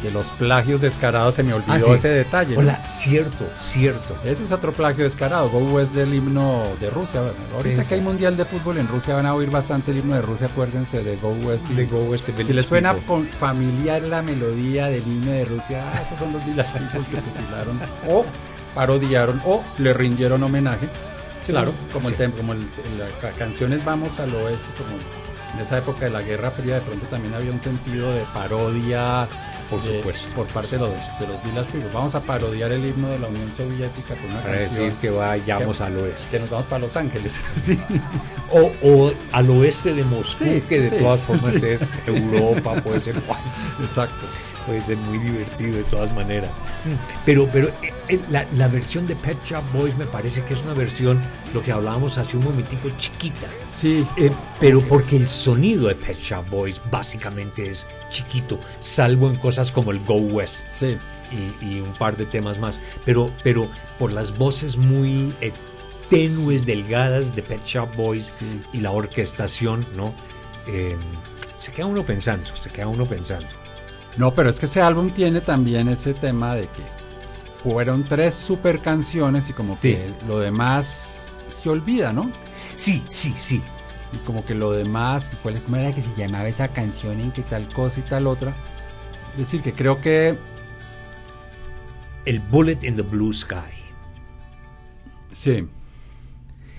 [0.02, 1.92] de los plagios descarados, se me olvidó Ah, sí.
[1.92, 2.56] ese detalle.
[2.56, 2.60] ¿no?
[2.62, 4.16] Hola, cierto, cierto.
[4.26, 7.22] Ese es otro plagio descarado, Go West del himno de Rusia.
[7.22, 9.92] Bueno, ahorita Sí, que hay sí, mundial de fútbol en Rusia van a oír bastante
[9.92, 11.68] el himno de Rusia, acuérdense de Go West.
[11.70, 16.02] De Go West, si les suena con- familiar la melodía del himno de Rusia, ah,
[16.06, 18.26] esos son los Village Peoples que fusilaron o
[18.76, 20.88] parodiaron o le rindieron homenaje.
[21.52, 22.22] Claro, como, el sí.
[22.24, 24.96] tem- como el- el- las canciones Vamos al Oeste, como
[25.56, 29.28] en esa época de la Guerra Fría, de pronto también había un sentido de parodia
[29.70, 30.28] Por de- supuesto.
[30.36, 31.90] por parte de los, de los People.
[31.94, 35.10] Vamos a parodiar el himno de la Unión Soviética con una Para canción decir que
[35.12, 36.32] vayamos al oeste.
[36.38, 37.40] que nos vamos para Los Ángeles.
[37.56, 37.80] sí.
[38.52, 43.16] O, o al oeste de Moscú, Sí, que de todas formas es Europa, puede ser,
[43.82, 44.26] Exacto.
[44.66, 46.50] Puede ser muy divertido de todas maneras.
[47.26, 50.64] Pero, pero eh, eh, la, la versión de Pet Shop Boys me parece que es
[50.64, 51.20] una versión,
[51.54, 53.48] lo que hablábamos hace un momentico, chiquita.
[53.66, 59.38] Sí, Eh, pero porque el sonido de Pet Shop Boys básicamente es chiquito, salvo en
[59.38, 60.98] cosas como el Go West sí.
[61.32, 62.82] y, y un par de temas más.
[63.06, 65.52] Pero, pero por las voces muy eh,
[66.10, 68.62] tenues, delgadas de Pet Shop Boys Sí.
[68.74, 70.14] y la orquestación, ¿no?
[70.68, 70.96] Eh,
[71.60, 73.48] se queda uno pensando, se queda uno pensando.
[74.18, 76.84] No, pero es que ese álbum tiene también ese tema de que
[77.64, 79.94] fueron tres super canciones y como Sí.
[79.94, 82.32] que lo demás se olvida, ¿no?
[82.76, 83.62] Sí, sí, sí.
[84.12, 87.20] Y como que lo demás, ¿y cuál es, ¿cómo era que se llamaba esa canción
[87.20, 88.54] en que tal cosa y tal otra?
[89.32, 90.38] Es decir, que creo que
[92.26, 93.56] El Bullet in the Blue Sky
[95.32, 95.68] sí,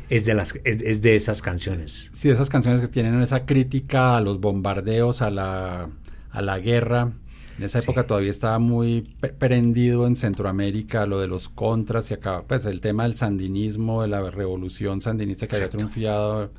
[0.08, 2.10] es de, las, es, es de esas canciones.
[2.14, 5.88] sí, esas canciones que tienen esa crítica a los bombardeos, a la,
[6.30, 7.12] a la guerra.
[7.58, 7.84] En esa Sí.
[7.84, 9.02] época todavía estaba muy
[9.38, 14.08] prendido en Centroamérica lo de los contras y acá, pues el tema del sandinismo, de
[14.08, 15.76] la revolución sandinista que Exacto.
[15.76, 16.50] había triunfado.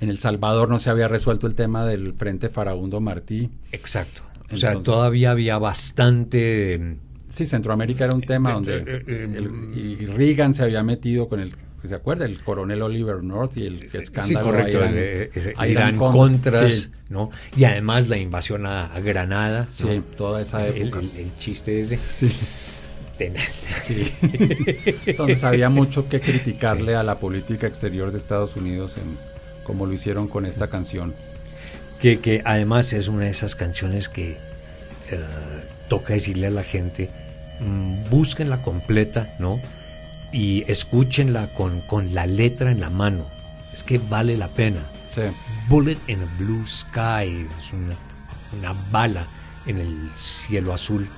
[0.00, 3.50] En El Salvador no se había resuelto el tema del Frente Farabundo Martí.
[3.70, 4.22] Exacto.
[4.52, 6.74] O sea, todavía había bastante...
[6.74, 6.96] eh,
[7.28, 11.28] Sí, Centroamérica era un tema Eh, donde eh, eh, el- y Reagan se había metido
[11.28, 11.52] con el,
[11.88, 12.24] ¿se acuerda?
[12.24, 14.26] El coronel Oliver North y el escándalo.
[14.26, 14.78] Sí, correcto.
[14.78, 17.30] Irán- eh, ese a Irán Con- Contras, Sí, ¿no?
[17.56, 19.66] Y además la invasión a, a Granada.
[19.70, 20.02] sí, ¿no?
[20.16, 20.98] toda esa El, época.
[21.00, 21.98] el- el chiste ese.
[22.08, 24.12] Sí, sí.
[25.06, 29.18] Entonces había mucho que criticarle a la política exterior de Estados Unidos en
[29.64, 31.14] como lo hicieron con esta canción.
[32.00, 34.30] Que, que además es una de esas canciones que
[35.10, 35.18] eh,
[35.88, 37.10] toca decirle a la gente,
[37.60, 39.60] mm, búsquenla completa, ¿no?
[40.32, 43.26] Y escúchenla con, con la letra en la mano.
[43.72, 44.80] Es que vale la pena.
[45.06, 45.22] Sí.
[45.68, 47.96] Bullet in a Blue Sky, es una,
[48.56, 49.26] una bala
[49.66, 51.08] en el cielo azul,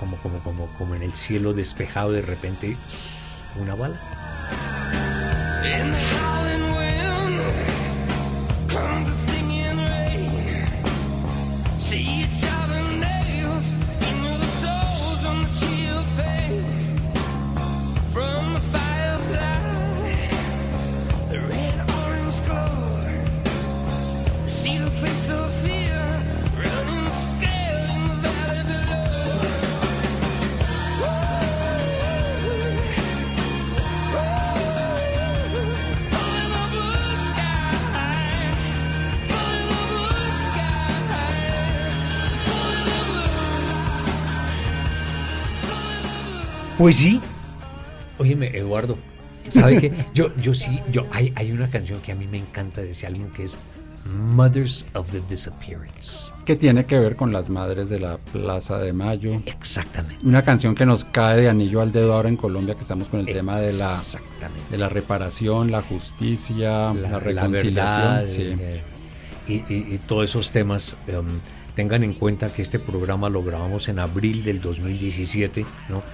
[0.00, 2.76] como, como, como, como en el cielo despejado de repente,
[3.58, 4.00] una bala.
[46.84, 47.18] Pues sí.
[48.18, 48.98] Óyeme, Eduardo,
[49.48, 49.90] ¿sabe qué?
[50.14, 53.06] Yo, yo sí, yo, hay, hay una canción que a mí me encanta de ese
[53.06, 53.56] álbum que es
[54.04, 56.30] Mothers of the Disappearance.
[56.44, 59.40] Que tiene que ver con las madres de la Plaza de Mayo.
[59.46, 60.26] Exactamente.
[60.26, 63.20] Una canción que nos cae de anillo al dedo ahora en Colombia, que estamos con
[63.20, 63.98] el tema de la,
[64.70, 67.72] de la reparación, la justicia, la, reconciliación.
[67.72, 68.42] verdad, sí.
[68.60, 68.82] eh,
[69.48, 70.98] y, y- y todos esos temas.
[71.06, 71.24] em,
[71.74, 76.04] tengan en cuenta que este programa lo grabamos en abril del 2017, ¿no?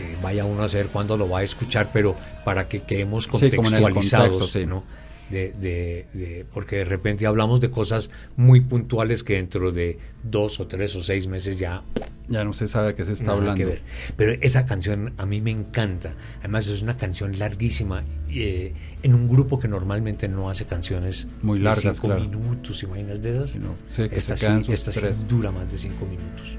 [0.00, 3.30] Eh, vaya uno a saber cuándo lo va a escuchar, pero para que quedemos Sí,
[3.30, 4.66] contextualizados, contexto, sí.
[4.66, 4.82] ¿no?
[5.30, 10.60] De, de- de- porque de repente hablamos de cosas muy puntuales que dentro de dos
[10.60, 11.82] o tres o seis meses ya
[12.28, 13.54] Ya no se sabe de qué se está hablando.
[13.56, 13.82] que ver.
[14.16, 16.14] Pero esa canción a mí me encanta.
[16.40, 21.58] Además es una canción larguísima eh, en un grupo que normalmente no hace canciones Muy
[21.58, 22.22] de largas, cinco claro.
[22.22, 23.50] minutos, imaginas de esas.
[23.50, 26.58] Sí, no, sí, que esta sí, esta sí dura más de cinco minutos.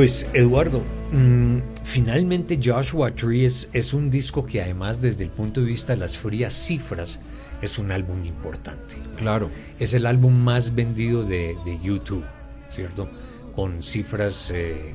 [0.00, 0.82] Pues Eduardo,
[1.12, 5.92] mm, finalmente Joshua Tree es, es un disco que además desde el punto de vista
[5.92, 7.20] de las frías cifras
[7.60, 8.94] es un álbum importante.
[9.18, 9.50] Claro.
[9.78, 12.24] Es el álbum más vendido de, de YouTube,
[12.70, 13.10] ¿cierto?
[13.54, 14.94] Con cifras eh,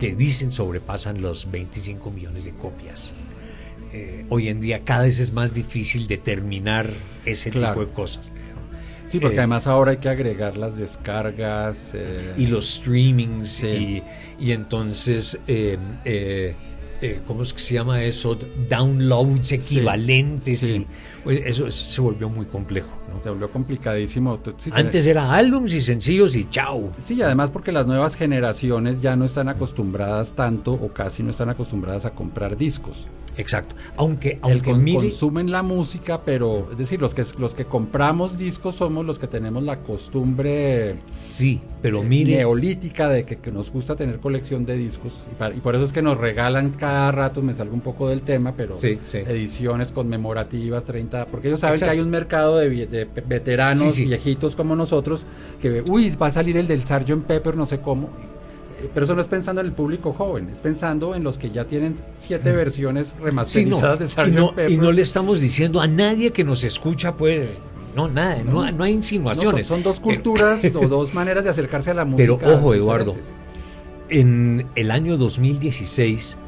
[0.00, 3.14] que dicen sobrepasan los 25 millones de copias.
[3.92, 6.90] Eh, hoy en día cada vez es más difícil determinar
[7.24, 7.74] ese Claro.
[7.74, 8.32] tipo de cosas.
[9.10, 11.92] Sí, porque Eh, además ahora hay que agregar las descargas.
[11.94, 14.02] eh, y los streamings y,
[14.38, 15.38] y entonces
[17.02, 18.38] eh, ¿cómo es que se llama eso?
[18.68, 20.86] downloads equivalentes sí.
[21.26, 23.18] y eso, eso se volvió muy complejo ¿no?
[23.18, 24.38] se volvió complicadísimo.
[24.58, 29.16] Sí, antes era álbums y sencillos y chao Sí, además porque las nuevas generaciones ya
[29.16, 33.08] no están acostumbradas tanto o casi no están acostumbradas a comprar discos.
[33.36, 37.54] Exacto aunque El aunque con- mire consumen la música, pero es decir, los que los
[37.54, 43.36] que compramos discos somos los que tenemos la costumbre sí pero mire neolítica de que,
[43.36, 46.18] que nos gusta tener colección de discos y, para- y por eso es que nos
[46.18, 49.18] regalan cada rato, me salgo un poco del tema, pero Sí, sí.
[49.18, 51.92] ediciones conmemorativas 30, porque ellos saben Exacto.
[51.94, 54.04] que hay un mercado de, de veteranos sí.
[54.04, 55.26] viejitos como nosotros
[55.60, 57.22] que uy, va a salir el del Sgt.
[57.26, 58.10] Pepper, no sé cómo.
[58.82, 61.50] Eh, Pero eso no es pensando en el público joven, es pensando en los que
[61.50, 64.28] ya tienen siete versiones Sí, no, remasterizadas de y, Sgt.
[64.34, 64.70] no, Pepper.
[64.70, 67.48] y no le estamos diciendo a nadie que nos escucha pues
[67.96, 71.44] no nada no, no hay No, son, insinuaciones son dos Eh, culturas o dos maneras
[71.44, 72.38] de acercarse a la música.
[72.38, 73.34] Pero ojo, Eduardo, diferentes.
[74.08, 76.38] en el año 2016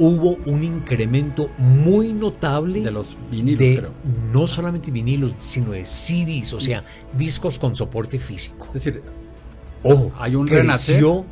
[0.00, 3.90] hubo un incremento muy notable De los vinilos, de creo.
[4.32, 6.84] no solamente vinilos, sino de CDs, o sea,
[7.16, 8.66] discos con soporte físico.
[8.68, 9.02] Es decir,
[9.82, 11.24] Ojo, Hay un creció,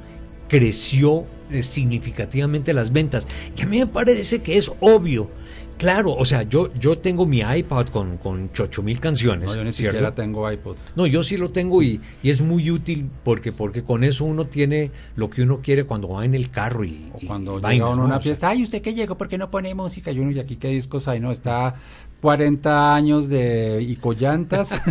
[0.49, 3.27] creció eh, significativamente las ventas.
[3.57, 5.31] Y a mí me parece que es obvio.
[5.79, 9.51] Claro, o sea, yo, yo tengo mi iPod con, con 8000 canciones.
[9.51, 9.97] no, yo ni ¿cierto?
[9.97, 10.77] siquiera tengo iPod.
[10.95, 14.47] No, yo sí lo tengo y, y es muy útil porque, porque con eso uno
[14.47, 17.73] tiene lo que uno quiere cuando va en el carro y, O y cuando vainas,
[17.73, 18.05] llega uno a ¿no?
[18.07, 19.19] una fiesta, ay, ¿usted qué llegó?
[19.19, 20.11] ¿Por qué no pone música?
[20.11, 21.21] Y uno, ¿y aquí qué discos hay?
[21.21, 21.75] No, está
[22.27, 24.71] 40 años de Icollantas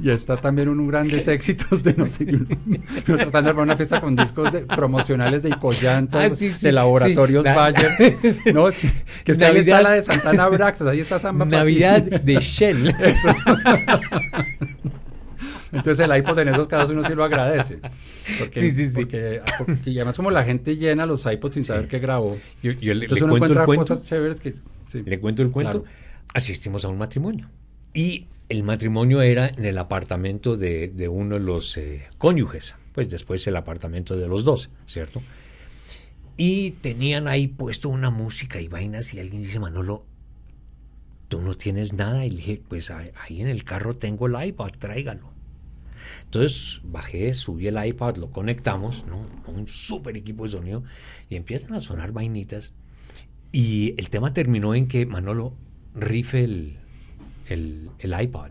[0.00, 2.24] y está también unos grandes éxitos de no sé
[3.04, 6.70] tratando de armar una fiesta con discos de- promocionales de Icollantas, Ah, sí, sí, de
[6.72, 7.48] laboratorios sí.
[7.48, 7.90] Na- Bayer.
[8.54, 8.66] No,
[9.24, 11.56] que, es que ahí está la de Santana Braxas, ahí está Samba Papi.
[11.56, 12.94] Navidad de Shell.
[15.72, 17.78] Entonces el iPod en esos casos uno sí lo agradece.
[18.38, 18.94] Porque, Sí, sí, sí.
[18.94, 22.38] Porque, porque- y además como la gente llena los iPods sin saber qué grabó.
[22.62, 23.82] Yo, yo le, Entonces le uno cuento encuentra cuento.
[23.94, 24.54] cosas chéveres que...
[24.86, 25.02] sí.
[25.04, 25.82] Le cuento el cuento.
[25.82, 25.94] Claro.
[26.34, 27.48] Asistimos a un matrimonio.
[27.94, 32.74] Y el matrimonio era en el apartamento de, de uno de los eh, cónyuges.
[32.92, 35.22] Pues después el apartamento de los dos, ¿cierto?
[36.36, 40.04] Y tenían ahí puesto una música y vainas y alguien dice, Manolo,
[41.28, 42.24] tú no tienes nada.
[42.24, 45.30] Y le dije, pues ahí en el carro tengo el iPod, tráigalo.
[46.24, 49.26] Entonces bajé, subí el iPad, lo conectamos, ¿no?
[49.46, 50.84] A un súper equipo de sonido
[51.30, 52.74] y empiezan a sonar vainitas.
[53.52, 55.54] Y el tema terminó en que Manolo
[55.94, 56.78] rife el,
[57.46, 58.50] el, el iPod.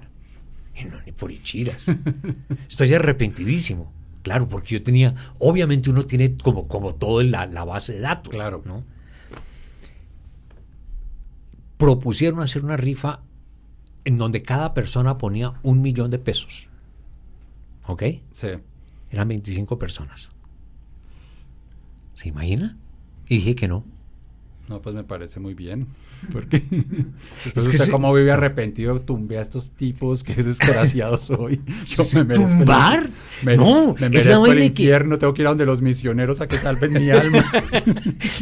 [0.76, 1.86] Y no, ni por ichiras.
[2.70, 3.92] Estoy arrepentidísimo.
[4.24, 8.34] Claro, porque yo tenía, obviamente uno tiene como, como todo la, la base de datos.
[8.34, 8.62] Claro.
[8.66, 8.84] ¿no?
[11.78, 13.22] Propusieron hacer una rifa
[14.04, 16.70] en donde cada persona ponía un millón de pesos.
[17.88, 18.04] ¿Ok?
[18.32, 18.50] Sí.
[19.10, 20.30] Eran 25 personas.
[22.14, 22.78] ¿Se imagina?
[23.28, 23.84] Y dije que no.
[24.70, 25.88] No, pues me parece muy bien.
[26.32, 26.64] Porque Es
[27.54, 27.92] que usted sí.
[27.92, 31.62] cómo vive arrepentido, tumbé a estos tipos, que desgraciado soy.
[31.86, 33.10] Yo me merezco el- ¿Tumbar?
[33.46, 35.66] me- No, me es la merezco el vaina que- infierno, tengo que ir a donde
[35.66, 37.50] los misioneros a que salven mi alma.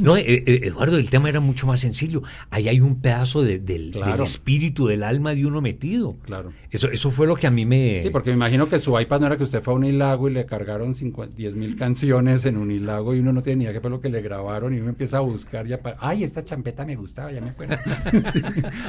[0.01, 2.23] No, eh, eh, Eduardo, el tema era mucho más sencillo.
[2.49, 4.13] Ahí hay un pedazo de- del, Claro.
[4.13, 6.15] del espíritu, del alma de uno metido.
[6.25, 6.51] Claro.
[6.71, 8.01] Eso, eso fue lo que a mí me...
[8.01, 10.33] Sí, porque me imagino que su iPad no era que usted fue a Unilago y
[10.33, 13.89] le cargaron 10 mil canciones en Unilago y uno no tiene ni idea qué fue
[13.89, 15.97] lo que le grabaron y uno empieza a buscar ya para...
[15.99, 17.77] Ay, esta champeta me gustaba, ya me acuerdo.
[18.33, 18.41] Sí.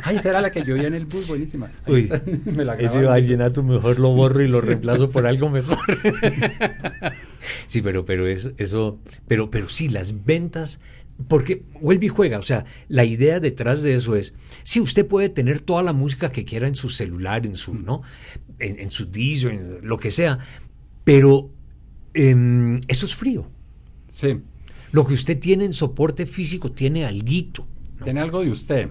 [0.02, 1.70] Ay, esa era la que yo vi en el bus, buenísima.
[1.84, 5.50] Ahí Uy, está, me la ese vallenato mejor lo borro y lo reemplazo por algo
[5.50, 5.78] mejor.
[7.66, 10.80] sí, pero, pero eso, eso, pero, pero sí, las ventas,
[11.28, 15.28] porque vuelve y juega, o sea, la idea detrás de eso es, sí, usted puede
[15.28, 18.02] tener toda la música que quiera en su celular, en su, ¿no?
[18.58, 20.38] En, en su disco, en lo que sea,
[21.04, 21.50] pero
[22.14, 23.48] em, eso es frío.
[24.10, 24.40] Sí,
[24.96, 27.66] Lo que usted tiene en soporte físico tiene alguito.
[27.98, 28.04] ¿no?
[28.04, 28.88] tiene algo de usted.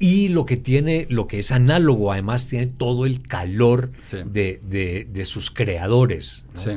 [0.00, 4.16] Y lo que tiene, lo que es análogo, además tiene todo el calor Sí.
[4.26, 6.44] de, de- de sus creadores.
[6.56, 6.60] ¿no?
[6.60, 6.70] Sí.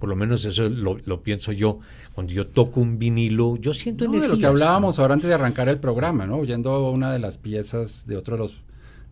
[0.00, 1.78] Por lo menos eso lo, lo pienso yo.
[2.14, 5.34] Cuando yo toco un vinilo, yo siento No, de lo que hablábamos ahora antes de
[5.34, 6.38] arrancar el programa, ¿no?
[6.38, 8.56] Oyendo una de las piezas de otro de los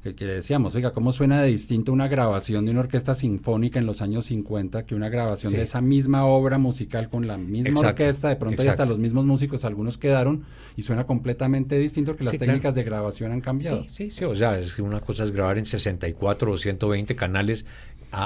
[0.07, 3.86] que, que decíamos, oiga, ¿cómo suena de distinto una grabación de una orquesta sinfónica en
[3.86, 5.57] los años 50 que una grabación Sí.
[5.57, 8.28] de esa misma obra musical con la misma Exacto, orquesta?
[8.28, 10.44] De pronto ya hasta los mismos músicos, algunos quedaron
[10.76, 12.52] y suena completamente distinto porque las Sí, claro.
[12.52, 13.82] técnicas de grabación han cambiado.
[13.84, 14.24] Sí, sí, sí.
[14.24, 18.24] O sea, es que una cosa es grabar en 64 o 120 canales a,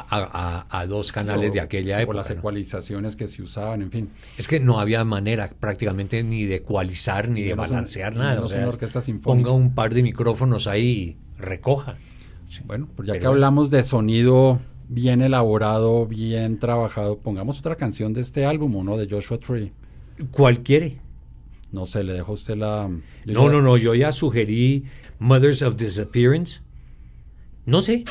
[0.68, 2.18] a- a- dos canales O- de aquella sí, época.
[2.18, 2.36] las ¿no?
[2.36, 4.10] ecualizaciones que se usaban, en fin.
[4.36, 8.42] Es que no había manera prácticamente ni de ecualizar ni de un- balancear y nada.
[8.42, 9.48] O sea, una es- orquesta sinfónica.
[9.48, 11.96] ponga un par de micrófonos ahí recoja.
[12.66, 18.12] Bueno, pues ya Pero que hablamos de sonido bien elaborado, bien trabajado, pongamos otra canción
[18.12, 18.96] de este álbum, ¿o no?
[18.96, 19.72] De Joshua Tree.
[20.32, 20.98] ¿Cuál quiere?
[21.72, 22.88] No sé, le dejo a usted la...
[22.88, 24.84] No, ya- no, no, yo ya sugerí
[25.20, 26.60] Mothers of Disappearance.
[27.66, 28.04] No sé.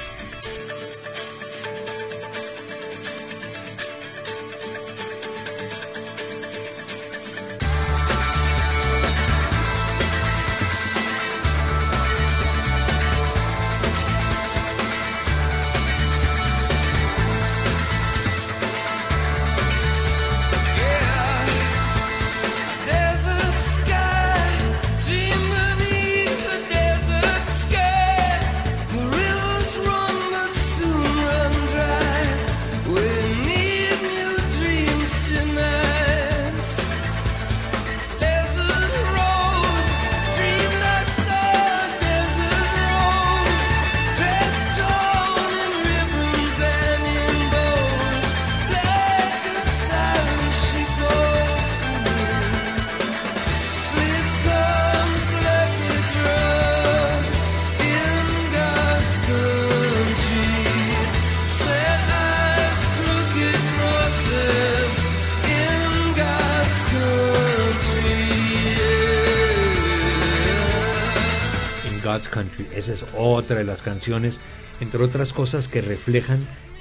[72.90, 74.40] Esa es otra de las canciones,
[74.80, 76.40] entre otras cosas que reflejan,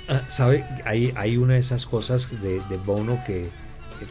[0.09, 0.65] ah, ¿sabe?
[0.85, 3.49] Hay, hay una de esas cosas de, de Bono que,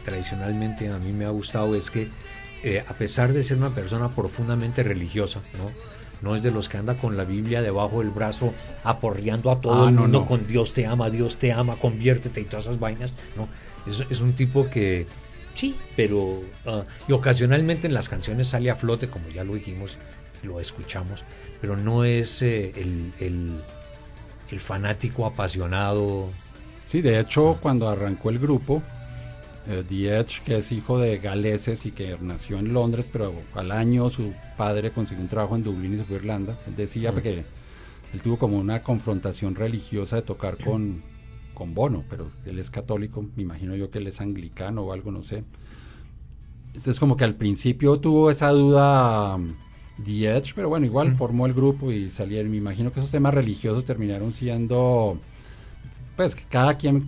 [0.04, 2.08] tradicionalmente a mí me ha gustado, es que
[2.62, 5.70] eh, a pesar de ser una persona profundamente religiosa, ¿no?
[6.20, 9.84] No es de los que anda con la Biblia debajo del brazo aporreando a todo
[9.86, 10.26] Ah, el no, mundo no.
[10.26, 13.12] con Dios te ama, Dios te ama, conviértete y todas esas vainas.
[13.36, 13.48] No,
[13.86, 15.06] es, es un tipo que
[15.54, 19.98] sí, pero ah, y ocasionalmente en las canciones sale a flote, como ya lo dijimos,
[20.42, 21.24] lo escuchamos,
[21.60, 23.60] pero no es eh, el, el-
[24.50, 26.28] el fanático apasionado.
[26.84, 28.82] Sí, de hecho, cuando arrancó el grupo,
[29.68, 33.70] eh, The Edge, que es hijo de galeses y que nació en Londres, pero al
[33.72, 36.58] año su padre consiguió un trabajo en Dublín y se fue a Irlanda.
[36.66, 37.44] Él decía que
[38.14, 41.02] él tuvo como una confrontación religiosa de tocar con,
[41.52, 45.12] con Bono, pero él es católico, me imagino yo que él es anglicano o algo,
[45.12, 45.44] no sé.
[46.68, 49.38] Entonces como que al principio tuvo esa duda
[50.04, 52.50] The Edge, pero bueno, igual formó el grupo y salieron.
[52.50, 55.18] Me imagino que esos temas religiosos terminaron siendo,
[56.16, 57.06] pues que cada quien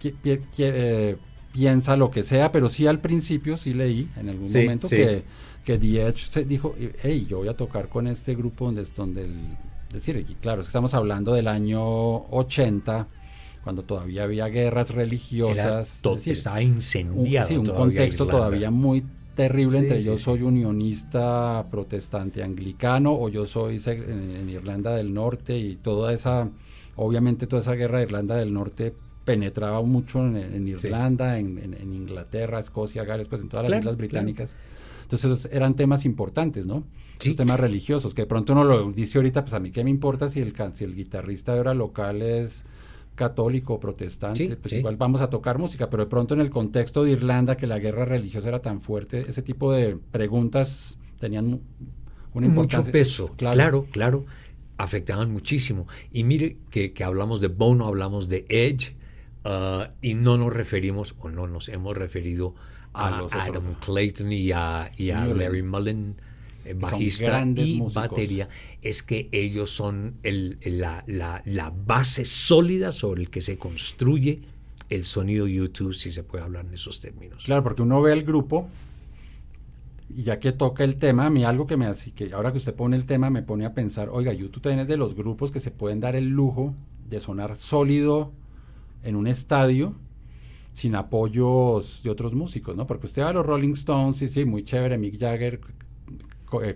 [0.00, 1.16] qui- pi- qui- eh,
[1.52, 4.96] piensa lo que sea, pero sí al principio sí leí en algún Sí, momento sí.
[4.96, 5.22] que,
[5.64, 8.94] que The Edge se dijo, hey, yo voy a tocar con este grupo donde es
[8.94, 9.34] donde el,
[9.92, 11.82] decir, y claro, es que estamos hablando del año
[12.30, 13.08] 80,
[13.64, 17.48] cuando todavía había guerras Era religiosas, to- es decir, estaba un, incendiado.
[17.48, 18.44] sí, un todavía contexto Irlanda.
[18.46, 19.04] todavía muy
[19.34, 20.24] terrible Sí, entre sí, yo sí.
[20.24, 26.48] soy unionista protestante anglicano o yo soy en, Irlanda del Norte y toda esa,
[26.96, 31.74] obviamente toda esa guerra de Irlanda del Norte penetraba mucho en, en Irlanda, en, en-
[31.74, 34.08] en Inglaterra, Escocia, Gales, pues en todas las Claro, islas claro.
[34.08, 34.56] británicas.
[35.02, 36.84] Entonces eran temas importantes, ¿no?
[37.18, 37.30] Sí.
[37.30, 39.90] Esos temas religiosos, que de pronto uno lo dice ahorita, pues a mí qué me
[39.90, 42.64] importa si el, si el guitarrista de ahora local es
[43.24, 44.78] católico o protestante, Sí, pues sí.
[44.78, 47.78] igual vamos a tocar música, pero de pronto en el contexto de Irlanda, que la
[47.78, 51.60] guerra religiosa era tan fuerte, ese tipo de preguntas tenían
[52.32, 52.92] una mucho importancia.
[52.92, 53.86] peso, claro.
[53.90, 54.24] claro,
[54.78, 55.86] afectaban muchísimo.
[56.10, 58.96] Y mire que, que hablamos de Bono, hablamos de Edge,
[59.44, 62.54] ah, y no nos referimos, o no nos hemos referido
[62.94, 63.44] A a.
[63.44, 65.26] Adam Clayton y a, y a.
[65.26, 66.16] Larry Mullen,
[66.76, 67.94] bajista grandes y músicos.
[68.10, 68.48] batería,
[68.82, 74.42] es que ellos son el- la, la- la base sólida sobre el que se construye
[74.88, 77.44] el sonido YouTube, si se puede hablar en esos términos.
[77.44, 78.68] Claro, porque uno ve el grupo
[80.08, 82.58] y ya que toca el tema, a mí algo que me hace, que ahora que
[82.58, 85.52] usted pone el tema me pone a pensar, oiga, YouTube también es de los grupos
[85.52, 86.74] que se pueden dar el lujo
[87.08, 88.32] de sonar sólido
[89.04, 89.94] en un estadio
[90.72, 92.86] sin apoyos de otros músicos, ¿no?
[92.86, 95.58] Porque usted va a los Rolling Stones, sí, sí, muy chévere, Mick Jagger eh,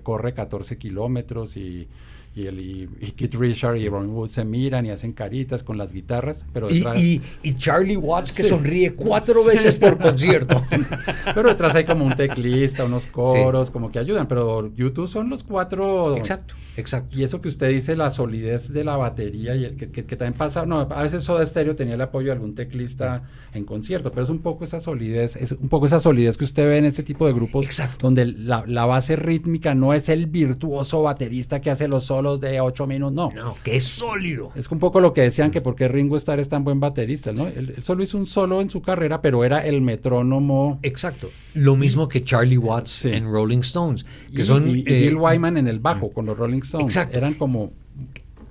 [0.03, 1.89] corre 14 kilómetros y,
[2.37, 5.79] y, el, y, y Keith Richard y Ron Wood se miran y hacen caritas con
[5.79, 8.49] las guitarras, pero Y, detrás, y- y Charlie Watts que Sí.
[8.49, 10.57] sonríe cuatro veces por concierto.
[11.35, 15.45] pero detrás hay como un teclista, unos coros, como que ayudan, pero YouTube son los
[15.45, 17.17] cuatro Exacto, exacto.
[17.19, 20.17] Y eso que usted dice, la solidez de la batería, y el, que, que- que
[20.17, 23.23] también pasa, no, a veces Soda Stereo tenía el apoyo de algún teclista
[23.53, 26.67] en concierto, pero es un poco esa solidez, es un poco esa solidez que usted
[26.67, 27.99] ve en este tipo de grupos, Exacto.
[28.07, 32.61] donde la, la base rítmica no es el virtuoso baterista que hace los solos de
[32.61, 33.31] ocho minutos, no.
[33.33, 34.51] No, que es sólido.
[34.55, 37.33] Es un poco lo que decían que por qué Ringo Starr es tan buen baterista,
[37.33, 37.47] ¿no?
[37.47, 40.79] Él, él solo hizo un solo en su carrera, pero era el metrónomo.
[40.83, 41.31] Exacto.
[41.55, 43.09] Lo mismo que Charlie Watts Sí.
[43.11, 44.05] en Rolling Stones,
[44.35, 46.87] que y, son y- y eh, Bill Wyman en el bajo con los Rolling Stones.
[46.87, 47.17] Exacto.
[47.19, 47.71] Eran como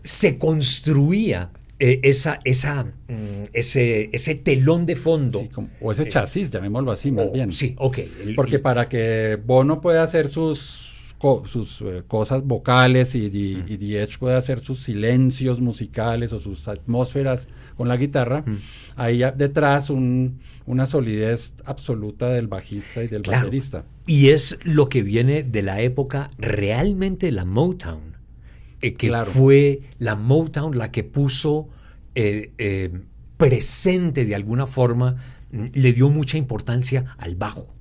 [0.04, 1.50] se construía
[1.80, 5.40] eh, esa, esa, mm, ese, ese telón de fondo.
[5.40, 7.52] sí, como- o ese chasis, llamémoslo así, más O- bien.
[7.52, 7.98] Sí, ok.
[8.22, 10.93] El- Porque para que Bono pueda hacer sus
[11.24, 16.68] co- sus eh, cosas vocales y, y, Edge pueda hacer sus silencios musicales o sus
[16.68, 17.48] atmósferas
[17.78, 18.44] con la guitarra,
[18.98, 23.40] hay a- detrás un- una solidez absoluta del bajista y del Claro.
[23.46, 23.86] baterista.
[24.06, 28.18] Y es lo que viene de la época realmente la Motown,
[28.82, 29.32] eh, que Claro.
[29.32, 31.70] fue la Motown la que puso
[32.16, 32.92] eh, eh,
[33.38, 35.16] presente de alguna forma,
[35.52, 37.73] mm, le dio mucha importancia al bajo.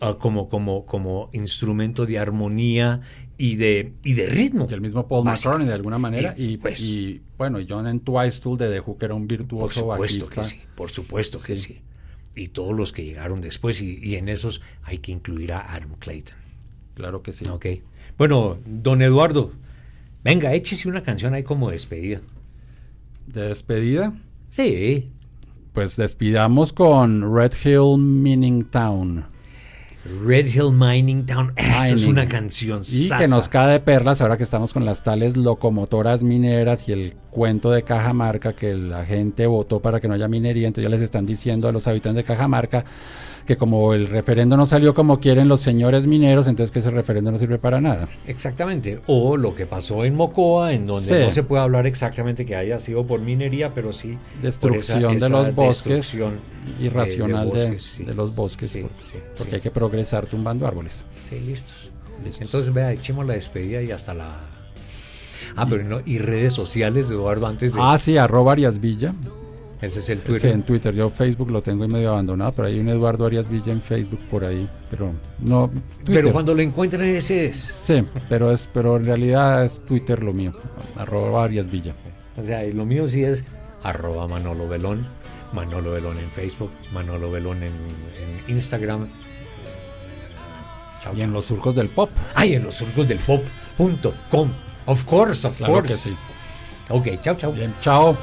[0.00, 3.00] Ah, como, como, como instrumento de armonía
[3.38, 4.66] y de, y de ritmo.
[4.70, 5.50] Y el mismo Paul Básico.
[5.50, 6.34] McCartney de alguna manera.
[6.36, 9.80] Y, Y, pues- y, bueno, John Entwistle de The Who, que era un Por virtuoso
[9.80, 10.40] supuesto bajista.
[10.42, 11.74] que sí, por supuesto que Sí.
[11.74, 11.80] sí.
[12.38, 15.94] Y todos los que llegaron después, y, y en esos hay que incluir a Adam
[15.98, 16.36] Clayton.
[16.94, 17.46] Claro que sí.
[17.48, 17.66] Ok.
[18.18, 19.52] Bueno, don Eduardo,
[20.24, 22.20] venga, échese una canción ahí como despedida.
[23.26, 24.14] De despedida,
[24.48, 25.10] Sí.
[25.72, 29.24] pues despidamos con Red Hill Mining Town.
[30.24, 31.52] Red Hill Mining Town.
[31.56, 32.82] Eso es una canción.
[32.82, 33.22] Y sasa.
[33.22, 37.14] que nos cae de perlas ahora que estamos con las tales locomotoras mineras y el
[37.30, 41.02] cuento de Cajamarca que la gente votó para que no haya minería, entonces ya les
[41.02, 42.84] están diciendo a los habitantes de Cajamarca
[43.46, 47.30] que como el referendo no salió como quieren los señores mineros, entonces que ese referendo
[47.32, 48.08] no sirve para nada.
[48.26, 49.00] Exactamente.
[49.06, 51.14] O lo que pasó en Mocoa, en donde Sí.
[51.24, 55.26] no se puede hablar exactamente que haya sido por minería, pero sí por Destrucción esa-
[55.26, 56.24] de los bosques eh,
[56.82, 58.04] irracional de, bosques, sí.
[58.04, 61.04] de los bosques, Sí, por- sí, porque hay que progresar tumbando árboles.
[61.30, 61.90] Sí, listos.
[62.24, 62.42] Listos.
[62.42, 64.36] Entonces, vea, echemos la despedida y hasta la.
[65.54, 67.78] Ah, pero no, y redes sociales, Eduardo, antes de.
[67.82, 69.12] Ah, sí, arroba Arias Villa.
[69.82, 70.50] Ese es el Sí, Twitter.
[70.52, 70.94] en Twitter.
[70.94, 74.44] Yo Facebook lo tengo medio abandonado, pero hay un Eduardo Arias Villa en Facebook por
[74.44, 74.68] ahí.
[74.90, 75.68] Pero no.
[76.04, 76.14] Twitter.
[76.22, 77.56] pero cuando lo encuentren, ese es.
[77.58, 80.52] Sí, pero es, pero en realidad es Twitter lo mío.
[80.96, 81.94] Arroba Arias Villa.
[82.36, 83.42] O sea, y lo mío sí es
[83.82, 85.06] arroba Manolo Belón,
[85.52, 89.08] Manolo Belón en Facebook, Manolo Belón en, en Instagram.
[91.14, 92.10] Y en los surcos del pop.
[92.34, 94.50] Ay, en los surcos del pop.com.
[94.86, 95.92] Of course, of Claro course.
[95.92, 96.16] que sí.
[96.88, 97.52] Ok, chao, chao.
[97.52, 98.16] Bien, chao.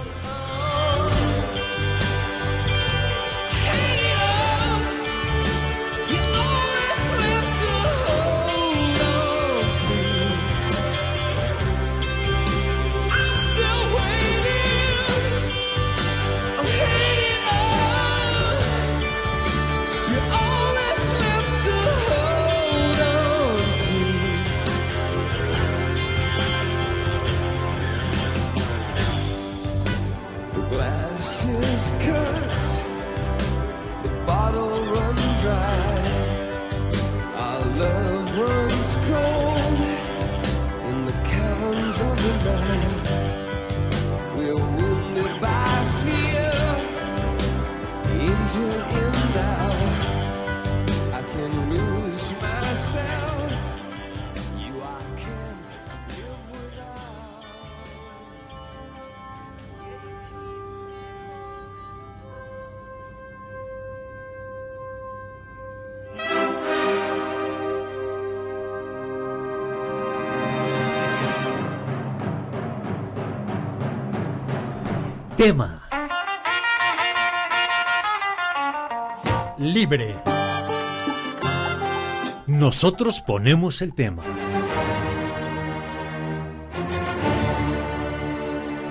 [82.47, 84.23] Nosotros ponemos el tema.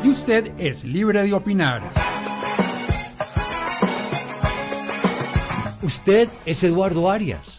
[0.04, 1.90] Y usted es libre de opinar.
[5.82, 7.58] Usted es Eduardo Arias.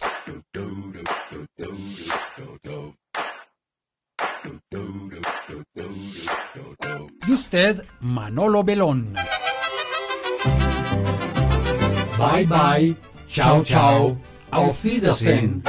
[7.28, 9.16] Y usted, Manolo Belón.
[12.18, 13.13] Bye bye.
[13.34, 14.16] Chao, chao.
[14.52, 15.64] Auf Wiedersehen.